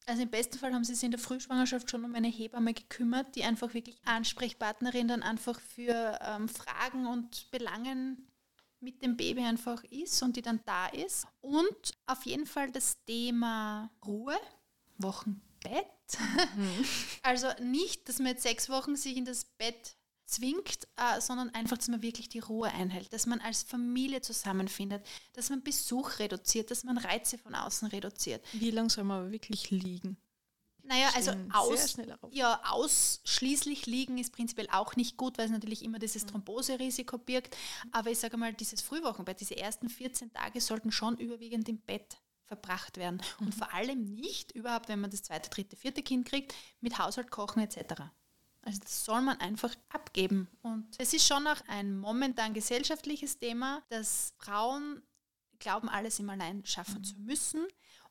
[0.05, 3.35] Also im besten Fall haben sie sich in der Frühschwangerschaft schon um eine Hebamme gekümmert,
[3.35, 8.27] die einfach wirklich Ansprechpartnerin dann einfach für ähm, Fragen und Belangen
[8.79, 11.27] mit dem Baby einfach ist und die dann da ist.
[11.41, 14.35] Und auf jeden Fall das Thema Ruhe,
[15.63, 15.85] Wochenbett.
[16.55, 16.85] Mhm.
[17.23, 19.95] Also nicht, dass man jetzt sechs Wochen sich in das Bett
[20.25, 25.05] zwingt, äh, sondern einfach, dass man wirklich die Ruhe einhält, dass man als Familie zusammenfindet,
[25.33, 28.43] dass man Besuch reduziert, dass man Reize von außen reduziert.
[28.53, 30.17] Wie lange soll man wirklich liegen?
[30.83, 31.95] Naja, also aus,
[32.31, 36.29] ja, ausschließlich liegen ist prinzipiell auch nicht gut, weil es natürlich immer dieses mhm.
[36.29, 37.55] Thromboserisiko birgt.
[37.91, 42.17] Aber ich sage mal, dieses Frühwochenbett, diese ersten 14 Tage sollten schon überwiegend im Bett
[42.51, 43.21] verbracht werden.
[43.39, 43.53] Und mhm.
[43.53, 47.63] vor allem nicht überhaupt, wenn man das zweite, dritte, vierte Kind kriegt, mit Haushalt kochen
[47.63, 48.01] etc.
[48.61, 50.49] Also das soll man einfach abgeben.
[50.61, 55.01] Und es ist schon auch ein momentan gesellschaftliches Thema, dass Frauen
[55.59, 57.03] glauben, alles im Allein schaffen mhm.
[57.05, 57.65] zu müssen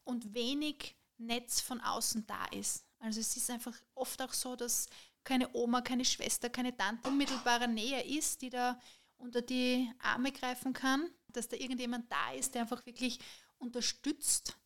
[0.04, 2.86] und wenig Netz von außen da ist.
[2.98, 4.86] Also es ist einfach oft auch so, dass
[5.22, 8.80] keine Oma, keine Schwester, keine Tante unmittelbarer Nähe ist, die da
[9.18, 13.18] unter die Arme greifen kann, dass da irgendjemand da ist, der einfach wirklich
[13.60, 14.56] unterstützt.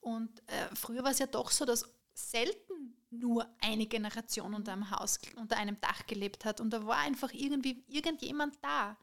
[0.00, 1.84] Und äh, früher war es ja doch so, dass
[2.14, 6.60] selten nur eine Generation unter einem Haus, unter einem Dach gelebt hat.
[6.60, 8.96] Und da war einfach irgendwie irgendjemand da.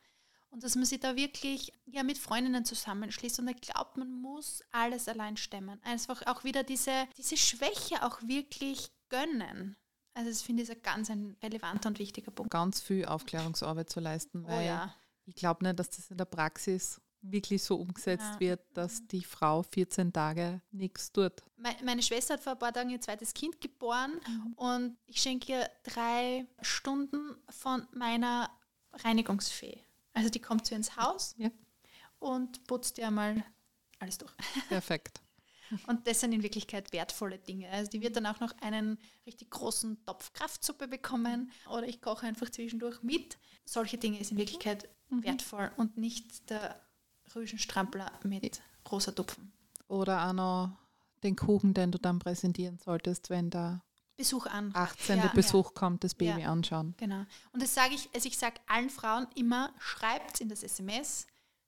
[0.49, 3.39] Und dass man sich da wirklich ja, mit Freundinnen zusammenschließt.
[3.39, 5.81] Und ich glaube, man muss alles allein stemmen.
[5.83, 9.77] Einfach auch wieder diese, diese Schwäche auch wirklich gönnen.
[10.13, 12.51] Also das finde ich ein ganz ein relevanter und wichtiger Punkt.
[12.51, 14.95] Ganz viel Aufklärungsarbeit zu leisten, oh weil oh ja.
[15.25, 18.39] ich glaube nicht, dass das in der Praxis wirklich so umgesetzt ja.
[18.39, 21.43] wird, dass die Frau 14 Tage nichts tut.
[21.57, 24.53] Meine Schwester hat vor ein paar Tagen ihr zweites Kind geboren mhm.
[24.53, 28.49] und ich schenke ihr drei Stunden von meiner
[28.93, 29.83] Reinigungsfee.
[30.13, 31.49] Also die kommt zu ihr ins Haus ja.
[32.19, 33.43] und putzt ihr mal
[33.99, 34.33] alles durch.
[34.67, 35.21] Perfekt.
[35.87, 37.69] Und das sind in Wirklichkeit wertvolle Dinge.
[37.69, 42.25] Also die wird dann auch noch einen richtig großen Topf Kraftsuppe bekommen oder ich koche
[42.27, 43.37] einfach zwischendurch mit.
[43.63, 45.23] Solche Dinge ist in Wirklichkeit mhm.
[45.23, 46.81] wertvoll und nicht der
[47.35, 49.51] Rüschenstrampler mit rosa Tupfen.
[49.87, 50.71] Oder auch noch
[51.23, 53.83] den Kuchen, den du dann präsentieren solltest, wenn der
[54.21, 54.71] Besuch an.
[54.75, 55.17] 18.
[55.17, 55.71] Ja, Besuch ja.
[55.73, 56.93] kommt, das Baby ja, anschauen.
[56.97, 57.25] Genau.
[57.53, 61.25] Und das sage ich, also ich sage allen Frauen immer, schreibt in das SMS,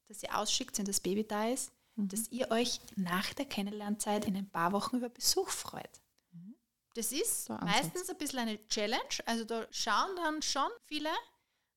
[0.07, 2.09] dass ihr ausschickt, wenn das Baby da ist, mhm.
[2.09, 6.01] dass ihr euch nach der Kennenlernzeit in ein paar Wochen über Besuch freut.
[6.31, 6.55] Mhm.
[6.93, 9.01] Das ist meistens ein bisschen eine Challenge.
[9.25, 11.09] Also da schauen dann schon viele,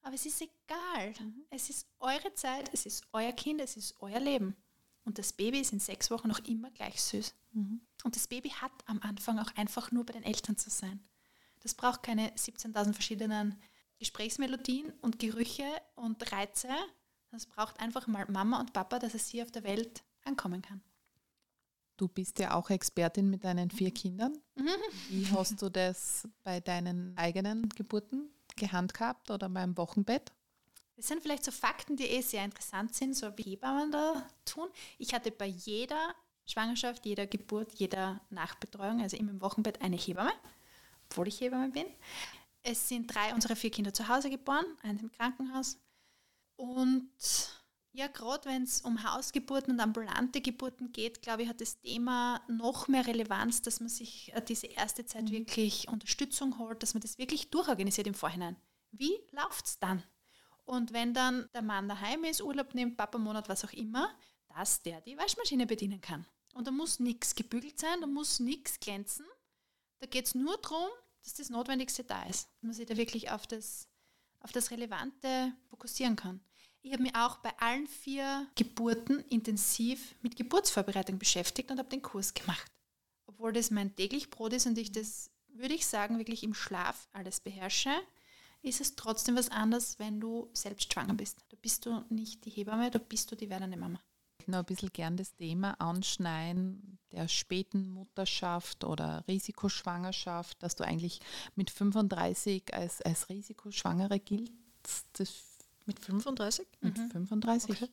[0.07, 1.15] aber es ist egal.
[1.19, 1.45] Mhm.
[1.51, 4.57] Es ist eure Zeit, es ist euer Kind, es ist euer Leben.
[5.05, 7.35] Und das Baby ist in sechs Wochen noch immer gleich süß.
[7.51, 7.81] Mhm.
[8.05, 11.01] Und das Baby hat am Anfang auch einfach nur bei den Eltern zu sein.
[11.59, 13.61] Das braucht keine 17.000 verschiedenen
[13.99, 16.69] Gesprächsmelodien und Gerüche und Reize.
[17.33, 20.83] Das braucht einfach mal Mama und Papa, dass es hier auf der Welt ankommen kann.
[21.97, 24.39] Du bist ja auch Expertin mit deinen vier Kindern.
[24.55, 24.69] Mhm.
[25.09, 30.33] Wie hast du das bei deinen eigenen Geburten gehandhabt oder beim Wochenbett?
[30.97, 34.69] Das sind vielleicht so Fakten, die eh sehr interessant sind, so wie Hebammen da tun.
[34.99, 36.15] Ich hatte bei jeder
[36.47, 40.33] Schwangerschaft, jeder Geburt, jeder Nachbetreuung, also immer im Wochenbett, eine Hebamme,
[41.11, 41.87] obwohl ich Hebamme bin.
[42.63, 45.79] Es sind drei unserer vier Kinder zu Hause geboren, eins im Krankenhaus.
[46.57, 47.11] Und
[47.97, 52.43] ja, gerade wenn es um Hausgeburten und ambulante Geburten geht, glaube ich, hat das Thema
[52.47, 55.31] noch mehr Relevanz, dass man sich äh, diese erste Zeit mhm.
[55.31, 58.57] wirklich Unterstützung holt, dass man das wirklich durchorganisiert im Vorhinein.
[58.93, 60.03] Wie läuft es dann?
[60.67, 64.15] Und wenn dann der Mann daheim ist, Urlaub nimmt, Papa Monat, was auch immer,
[64.55, 68.79] dass der die Waschmaschine bedienen kann Und da muss nichts gebügelt sein, da muss nichts
[68.79, 69.25] glänzen.
[70.01, 70.89] Da geht es nur darum,
[71.23, 72.51] dass das Notwendigste da ist.
[72.61, 73.89] Und man sich da wirklich auf das,
[74.41, 76.43] auf das Relevante fokussieren kann.
[76.87, 82.01] Ich habe mich auch bei allen vier Geburten intensiv mit Geburtsvorbereitung beschäftigt und habe den
[82.01, 82.71] Kurs gemacht.
[83.27, 87.09] Obwohl das mein täglich Brot ist und ich das, würde ich sagen, wirklich im Schlaf
[87.13, 87.91] alles beherrsche,
[88.63, 91.45] ist es trotzdem was anderes, wenn du selbst schwanger bist.
[91.49, 94.01] Da bist du nicht die Hebamme, da bist du die werdende Mama
[94.49, 101.19] noch ein bisschen gern das Thema anschneiden der späten Mutterschaft oder Risikoschwangerschaft, dass du eigentlich
[101.57, 105.07] mit 35 als, als Risikoschwangere giltst.
[105.15, 105.56] Das
[105.87, 106.67] mit 35?
[106.81, 107.11] Mit mhm.
[107.11, 107.71] 35?
[107.71, 107.91] Okay.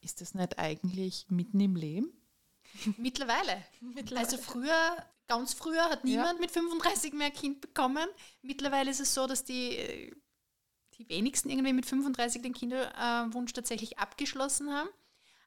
[0.00, 2.12] Ist das nicht eigentlich mitten im Leben?
[2.96, 3.64] Mittlerweile.
[3.80, 4.26] Mittlerweile.
[4.26, 4.96] Also früher,
[5.26, 6.40] ganz früher hat niemand ja.
[6.40, 8.06] mit 35 mehr Kind bekommen.
[8.42, 10.14] Mittlerweile ist es so, dass die,
[10.94, 14.88] die wenigsten irgendwie mit 35 den Kinderwunsch tatsächlich abgeschlossen haben.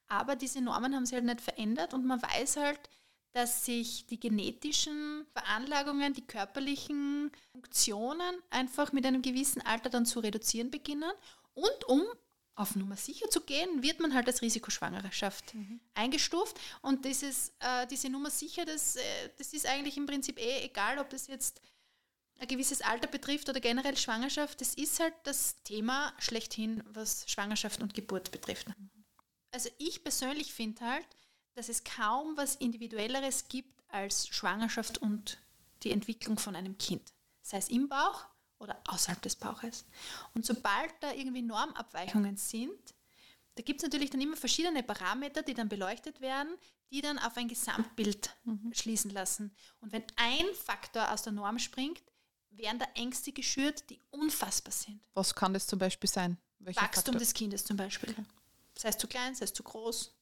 [0.08, 2.90] Aber diese Normen haben sich halt nicht verändert und man weiß halt,
[3.32, 10.20] dass sich die genetischen Veranlagungen, die körperlichen Funktionen einfach mit einem gewissen Alter dann zu
[10.20, 11.12] reduzieren beginnen.
[11.60, 12.06] Und um
[12.56, 15.80] auf Nummer sicher zu gehen, wird man halt als Risikoschwangerschaft mhm.
[15.94, 16.60] eingestuft.
[16.82, 21.00] Und dieses, äh, diese Nummer sicher, das, äh, das ist eigentlich im Prinzip eh egal,
[21.00, 21.62] ob das jetzt
[22.38, 24.60] ein gewisses Alter betrifft oder generell Schwangerschaft.
[24.60, 28.68] Das ist halt das Thema schlechthin, was Schwangerschaft und Geburt betrifft.
[28.70, 28.90] Mhm
[29.52, 31.08] also ich persönlich finde halt,
[31.54, 35.40] dass es kaum was Individuelleres gibt als Schwangerschaft und
[35.84, 37.14] die Entwicklung von einem Kind.
[37.42, 38.26] Sei es im Bauch
[38.60, 39.86] oder außerhalb des Bauches.
[40.34, 42.94] Und sobald da irgendwie Normabweichungen sind,
[43.56, 46.56] da gibt es natürlich dann immer verschiedene Parameter, die dann beleuchtet werden,
[46.92, 48.74] die dann auf ein Gesamtbild mhm.
[48.74, 49.52] schließen lassen.
[49.82, 52.02] Und wenn ein Faktor aus der Norm springt,
[52.52, 55.02] werden da Ängste geschürt, die unfassbar sind.
[55.14, 56.38] Was kann das zum Beispiel sein?
[56.60, 57.20] Welcher Wachstum Faktor?
[57.20, 58.12] des Kindes zum Beispiel.
[58.12, 58.26] Okay
[58.80, 60.16] sei es zu klein, sei es zu groß.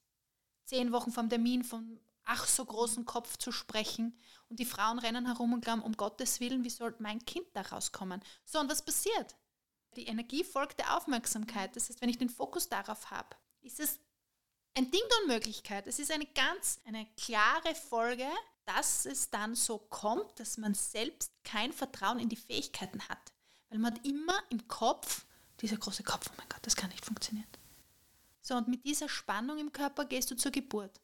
[0.65, 4.19] Zehn Wochen vom Termin vom ach so großen Kopf zu sprechen
[4.49, 7.61] und die Frauen rennen herum und glauben, um Gottes Willen, wie soll mein Kind da
[7.61, 8.21] rauskommen?
[8.45, 9.36] So, und was passiert?
[9.95, 11.75] Die Energie folgt der Aufmerksamkeit.
[11.75, 13.99] Das heißt, wenn ich den Fokus darauf habe, ist es
[14.75, 15.88] ein Ding der Unmöglichkeit.
[15.88, 18.28] Es ist eine ganz, eine klare Folge,
[18.65, 23.34] dass es dann so kommt, dass man selbst kein Vertrauen in die Fähigkeiten hat.
[23.69, 25.25] Weil man hat immer im Kopf,
[25.61, 27.47] dieser große Kopf, oh mein Gott, das kann nicht funktionieren.
[28.41, 31.01] So, und mit dieser Spannung im Körper gehst du zur Geburt.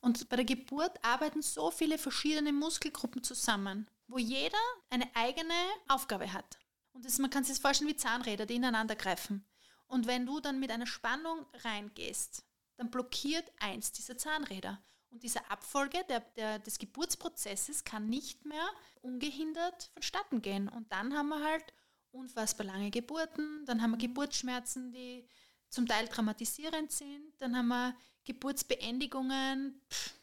[0.00, 5.54] Und bei der Geburt arbeiten so viele verschiedene Muskelgruppen zusammen, wo jeder eine eigene
[5.88, 6.58] Aufgabe hat.
[6.92, 9.44] Und das, man kann sich das vorstellen wie Zahnräder, die ineinander greifen.
[9.86, 12.44] Und wenn du dann mit einer Spannung reingehst,
[12.76, 14.82] dann blockiert eins dieser Zahnräder.
[15.10, 18.68] Und diese Abfolge der, der, des Geburtsprozesses kann nicht mehr
[19.02, 20.68] ungehindert vonstatten gehen.
[20.68, 21.74] Und dann haben wir halt
[22.12, 25.28] unfassbar lange Geburten, dann haben wir Geburtsschmerzen, die
[25.68, 27.32] zum Teil traumatisierend sind.
[27.38, 27.96] Dann haben wir
[28.32, 30.14] Geburtsbeendigungen, pff,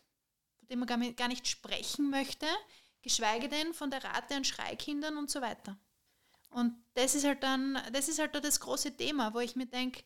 [0.59, 2.45] von denen man gar nicht sprechen möchte,
[3.01, 5.77] geschweige denn von der Rate an Schreikindern und so weiter.
[6.49, 10.03] Und das ist halt dann, das ist halt das große Thema, wo ich mir denke,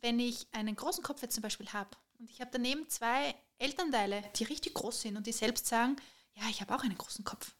[0.00, 4.22] wenn ich einen großen Kopf jetzt zum Beispiel habe und ich habe daneben zwei Elternteile,
[4.36, 5.96] die richtig groß sind und die selbst sagen,
[6.34, 7.54] ja, ich habe auch einen großen Kopf.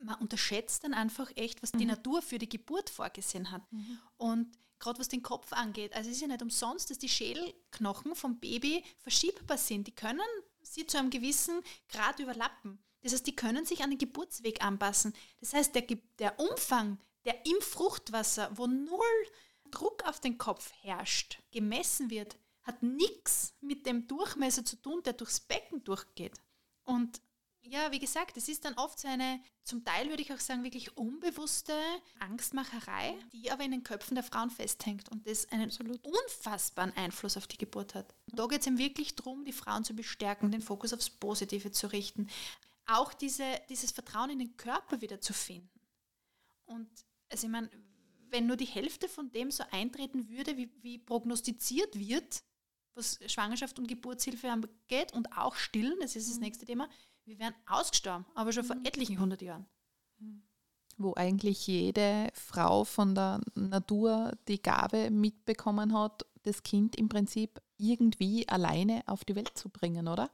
[0.00, 1.78] Man unterschätzt dann einfach echt, was mhm.
[1.78, 3.70] die Natur für die Geburt vorgesehen hat.
[3.72, 3.98] Mhm.
[4.16, 5.94] Und gerade was den Kopf angeht.
[5.94, 9.86] Also es ist ja nicht umsonst, dass die Schädelknochen vom Baby verschiebbar sind.
[9.86, 10.20] Die können
[10.62, 12.78] sie zu einem gewissen Grad überlappen.
[13.00, 15.14] Das heißt, die können sich an den Geburtsweg anpassen.
[15.40, 15.82] Das heißt, der,
[16.18, 18.98] der Umfang, der im Fruchtwasser, wo null
[19.70, 25.12] Druck auf den Kopf herrscht, gemessen wird, hat nichts mit dem Durchmesser zu tun, der
[25.14, 26.40] durchs Becken durchgeht.
[26.84, 27.20] Und
[27.70, 30.64] ja, wie gesagt, es ist dann oft so eine, zum Teil würde ich auch sagen,
[30.64, 31.72] wirklich unbewusste
[32.18, 36.00] Angstmacherei, die aber in den Köpfen der Frauen festhängt und das einen Absolut.
[36.04, 38.14] unfassbaren Einfluss auf die Geburt hat.
[38.26, 41.86] Da geht es ihm wirklich darum, die Frauen zu bestärken, den Fokus aufs Positive zu
[41.88, 42.28] richten,
[42.86, 45.68] auch diese, dieses Vertrauen in den Körper wieder zu finden.
[46.64, 46.88] Und
[47.30, 47.70] also ich meine,
[48.30, 52.42] wenn nur die Hälfte von dem so eintreten würde, wie, wie prognostiziert wird,
[52.94, 56.42] was Schwangerschaft und Geburtshilfe angeht und auch Stillen, das ist das mhm.
[56.42, 56.88] nächste Thema,
[57.28, 58.84] wir wären ausgestorben, aber schon vor mhm.
[58.84, 59.66] etlichen hundert Jahren.
[60.96, 67.60] Wo eigentlich jede Frau von der Natur die Gabe mitbekommen hat, das Kind im Prinzip
[67.76, 70.30] irgendwie alleine auf die Welt zu bringen, oder?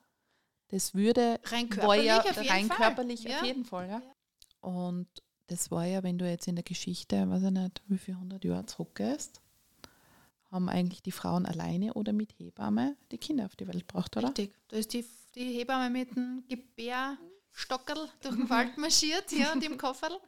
[0.69, 3.37] Das würde rein körperlich, ja, auf, jeden rein körperlich ja.
[3.37, 3.89] auf jeden Fall.
[3.91, 4.03] Ja.
[4.61, 5.09] Und
[5.49, 8.45] das war ja, wenn du jetzt in der Geschichte, weiß ich nicht, wie viele hundert
[8.45, 9.43] Jahre zurückgehst,
[10.51, 14.29] haben eigentlich die Frauen alleine oder mit Hebamme die Kinder auf die Welt gebracht, oder?
[14.29, 14.55] Richtig.
[14.69, 15.05] Da ist die
[15.35, 20.19] die Hebamme mit dem Gebärstockerl durch den Wald marschiert ja, und im Kofferl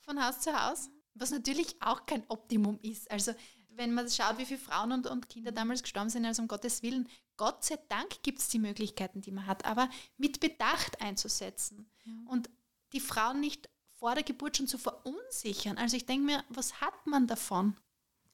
[0.00, 0.90] von Haus zu Haus.
[1.14, 3.10] Was natürlich auch kein Optimum ist.
[3.10, 3.32] Also
[3.70, 6.82] wenn man schaut, wie viele Frauen und, und Kinder damals gestorben sind, also um Gottes
[6.82, 11.90] Willen, Gott sei Dank gibt es die Möglichkeiten, die man hat, aber mit Bedacht einzusetzen
[12.04, 12.26] mhm.
[12.26, 12.50] und
[12.92, 15.78] die Frauen nicht vor der Geburt schon zu verunsichern.
[15.78, 17.76] Also ich denke mir, was hat man davon?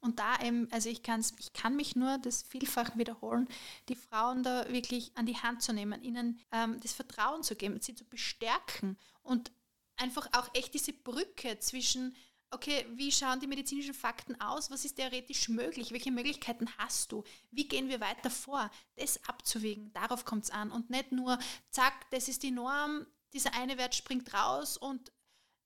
[0.02, 3.48] Und da eben, also ich, kann's, ich kann mich nur das vielfach wiederholen,
[3.88, 7.80] die Frauen da wirklich an die Hand zu nehmen, ihnen ähm, das Vertrauen zu geben,
[7.80, 9.52] sie zu bestärken und
[9.96, 12.16] einfach auch echt diese Brücke zwischen,
[12.50, 17.22] okay, wie schauen die medizinischen Fakten aus, was ist theoretisch möglich, welche Möglichkeiten hast du,
[17.52, 20.72] wie gehen wir weiter vor, das abzuwägen, darauf kommt es an.
[20.72, 21.38] Und nicht nur,
[21.70, 25.12] zack, das ist die Norm, dieser eine Wert springt raus und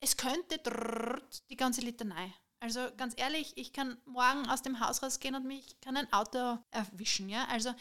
[0.01, 0.61] es könnte
[1.49, 2.34] die ganze Litanei.
[2.61, 6.59] Also ganz ehrlich, ich kann morgen aus dem Haus rausgehen und mich kann ein Auto
[6.70, 7.28] erwischen.
[7.28, 7.46] Ja?
[7.48, 7.74] Also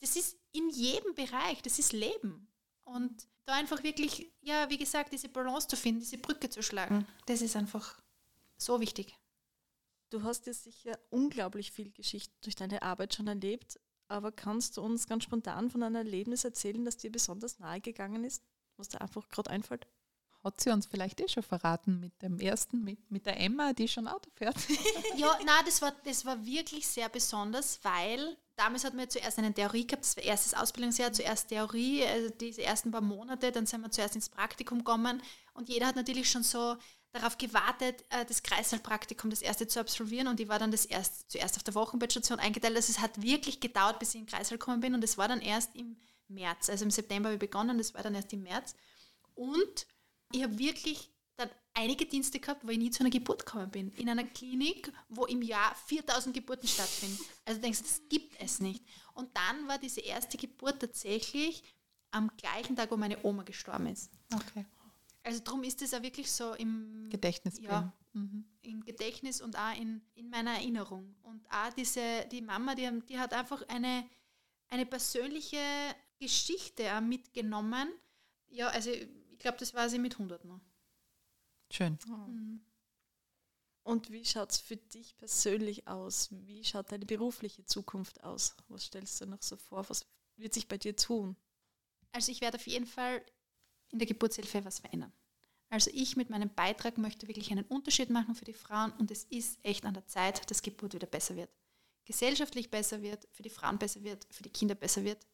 [0.00, 2.48] das ist in jedem Bereich, das ist Leben.
[2.84, 7.06] Und da einfach wirklich, ja, wie gesagt, diese Balance zu finden, diese Brücke zu schlagen,
[7.26, 8.00] das ist einfach
[8.56, 9.16] so wichtig.
[10.10, 14.82] Du hast ja sicher unglaublich viel Geschichte durch deine Arbeit schon erlebt, aber kannst du
[14.82, 18.42] uns ganz spontan von einem Erlebnis erzählen, das dir besonders nahe gegangen ist,
[18.76, 19.86] was dir einfach gerade einfällt?
[20.44, 23.88] Hat sie uns vielleicht eh schon verraten mit dem ersten, mit, mit der Emma, die
[23.88, 24.56] schon Auto fährt.
[25.16, 29.52] ja, nein, das war, das war wirklich sehr besonders, weil damals hatten wir zuerst eine
[29.52, 33.90] Theorie gehabt, das erstes Ausbildungsjahr, zuerst Theorie, also diese ersten paar Monate, dann sind wir
[33.90, 35.22] zuerst ins Praktikum gekommen
[35.54, 36.76] und jeder hat natürlich schon so
[37.12, 41.26] darauf gewartet, äh, das Kreißsaalpraktikum, das erste zu absolvieren und ich war dann das erste,
[41.28, 42.76] zuerst auf der Wochenbettstation eingeteilt.
[42.76, 45.28] Also es hat wirklich gedauert, bis ich in den Kreißsaal gekommen bin und es war
[45.28, 45.96] dann erst im
[46.28, 48.74] März, also im September habe ich begonnen, das war dann erst im März
[49.34, 49.86] und
[50.32, 53.92] ich habe wirklich dann einige Dienste gehabt, wo ich nie zu einer Geburt gekommen bin.
[53.92, 57.18] In einer Klinik, wo im Jahr 4000 Geburten stattfinden.
[57.44, 58.84] Also denkst du, das gibt es nicht.
[59.14, 61.62] Und dann war diese erste Geburt tatsächlich
[62.10, 64.10] am gleichen Tag, wo meine Oma gestorben ist.
[64.34, 64.64] Okay.
[65.22, 67.58] Also darum ist es auch wirklich so im Gedächtnis.
[67.58, 68.44] Ja, mhm.
[68.62, 71.14] im Gedächtnis und auch in, in meiner Erinnerung.
[71.22, 74.08] Und auch diese, die Mama, die, die hat einfach eine,
[74.68, 75.58] eine persönliche
[76.18, 77.88] Geschichte mitgenommen.
[78.48, 78.90] Ja, also
[79.38, 80.60] ich glaube, das war sie mit 100 noch.
[81.70, 81.96] Schön.
[82.08, 82.60] Mhm.
[83.84, 86.28] Und wie schaut es für dich persönlich aus?
[86.32, 88.56] Wie schaut deine berufliche Zukunft aus?
[88.66, 89.88] Was stellst du noch so vor?
[89.88, 90.04] Was
[90.36, 91.36] wird sich bei dir tun?
[92.10, 93.24] Also ich werde auf jeden Fall
[93.92, 95.12] in der Geburtshilfe was verändern.
[95.70, 99.22] Also ich mit meinem Beitrag möchte wirklich einen Unterschied machen für die Frauen und es
[99.24, 101.50] ist echt an der Zeit, dass Geburt wieder besser wird.
[102.04, 105.24] Gesellschaftlich besser wird, für die Frauen besser wird, für die Kinder besser wird.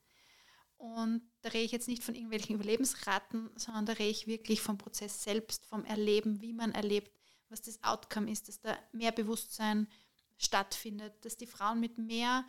[0.84, 4.76] Und da rede ich jetzt nicht von irgendwelchen Überlebensraten, sondern da rede ich wirklich vom
[4.76, 7.18] Prozess selbst, vom Erleben, wie man erlebt,
[7.48, 9.88] was das Outcome ist, dass da mehr Bewusstsein
[10.36, 12.44] stattfindet, dass die Frauen mit mehr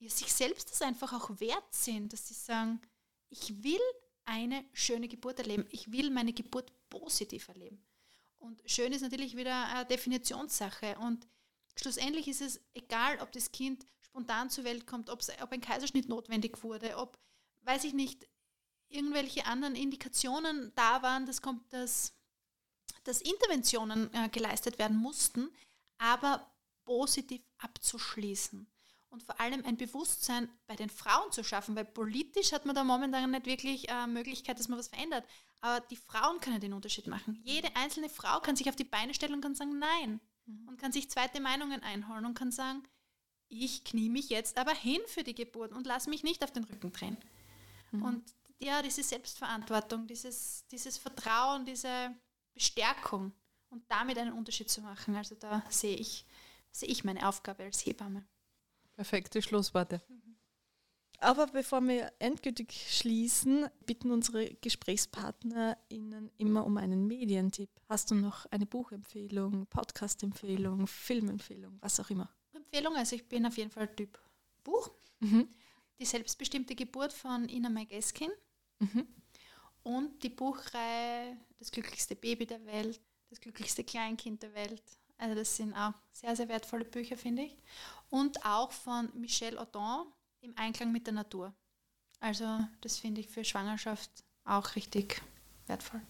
[0.00, 2.78] ja, sich selbst das einfach auch wert sind, dass sie sagen,
[3.30, 3.80] ich will
[4.26, 7.82] eine schöne Geburt erleben, ich will meine Geburt positiv erleben.
[8.36, 10.98] Und schön ist natürlich wieder eine Definitionssache.
[10.98, 11.26] Und
[11.74, 16.62] schlussendlich ist es egal, ob das Kind spontan zur Welt kommt, ob ein Kaiserschnitt notwendig
[16.62, 17.18] wurde, ob
[17.66, 18.26] weiß ich nicht,
[18.88, 22.14] irgendwelche anderen Indikationen da waren, dass, kommt, dass,
[23.04, 25.50] dass Interventionen äh, geleistet werden mussten,
[25.98, 26.50] aber
[26.84, 28.66] positiv abzuschließen
[29.08, 32.84] und vor allem ein Bewusstsein bei den Frauen zu schaffen, weil politisch hat man da
[32.84, 35.24] momentan nicht wirklich äh, Möglichkeit, dass man was verändert.
[35.60, 37.40] Aber die Frauen können den Unterschied machen.
[37.42, 40.68] Jede einzelne Frau kann sich auf die Beine stellen und kann sagen Nein mhm.
[40.68, 42.82] und kann sich zweite Meinungen einholen und kann sagen,
[43.48, 46.64] ich knie mich jetzt aber hin für die Geburt und lass mich nicht auf den
[46.64, 47.16] Rücken drehen.
[47.90, 48.02] Mhm.
[48.02, 52.14] Und ja, diese Selbstverantwortung, dieses, dieses Vertrauen, diese
[52.54, 53.32] Bestärkung
[53.68, 55.14] und damit einen Unterschied zu machen.
[55.14, 56.24] Also da sehe ich,
[56.72, 58.26] sehe ich meine Aufgabe als Hebamme.
[58.94, 60.00] Perfekte Schlussworte.
[61.18, 67.70] Aber bevor wir endgültig schließen, bitten unsere GesprächspartnerInnen immer um einen Medientipp.
[67.88, 72.30] Hast du noch eine Buchempfehlung, Podcast-Empfehlung, Filmempfehlung, was auch immer?
[72.52, 74.18] Empfehlung, also ich bin auf jeden Fall Typ
[74.62, 74.90] Buch.
[75.20, 75.48] Mhm.
[75.98, 78.30] Die selbstbestimmte Geburt von Ina Mageskin
[78.78, 79.06] mhm.
[79.82, 84.82] und die Buchreihe Das glücklichste Baby der Welt, Das glücklichste Kleinkind der Welt.
[85.18, 87.56] Also das sind auch sehr, sehr wertvolle Bücher, finde ich.
[88.10, 91.54] Und auch von Michel Audin, Im Einklang mit der Natur.
[92.20, 94.10] Also das finde ich für Schwangerschaft
[94.44, 95.20] auch richtig
[95.66, 96.02] wertvoll.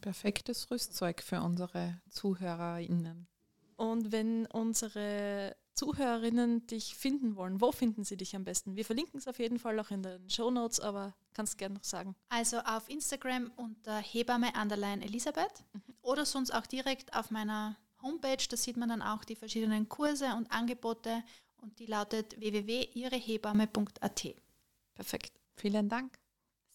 [0.00, 3.28] Perfektes Rüstzeug für unsere ZuhörerInnen.
[3.76, 8.76] Und wenn unsere Zuhörerinnen dich finden wollen, wo finden sie dich am besten?
[8.76, 11.76] Wir verlinken es auf jeden Fall auch in den Show Notes, aber kannst du gerne
[11.76, 12.14] noch sagen.
[12.28, 15.82] Also auf Instagram unter Hebamme Underline Elisabeth mhm.
[16.02, 18.44] oder sonst auch direkt auf meiner Homepage.
[18.48, 21.22] Da sieht man dann auch die verschiedenen Kurse und Angebote
[21.62, 24.34] und die lautet www.ihrehebamme.at.
[24.94, 25.32] Perfekt.
[25.56, 26.21] Vielen Dank.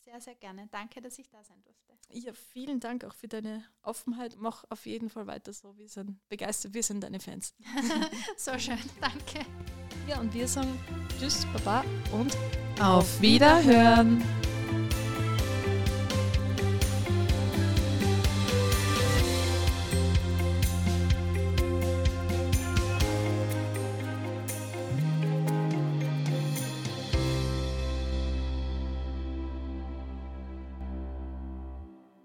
[0.10, 0.70] Sehr, sehr gerne.
[0.72, 1.94] Danke, dass ich da sein durfte.
[2.12, 4.38] Ja, vielen Dank auch für deine Offenheit.
[4.38, 5.78] Mach auf jeden Fall weiter so.
[5.78, 7.54] Wir sind begeistert, wir sind deine Fans.
[8.38, 9.46] so schön, danke.
[10.08, 10.80] Ja, und wir sagen
[11.20, 11.84] Tschüss, Baba
[12.14, 12.38] und
[12.80, 14.24] auf Wiederhören.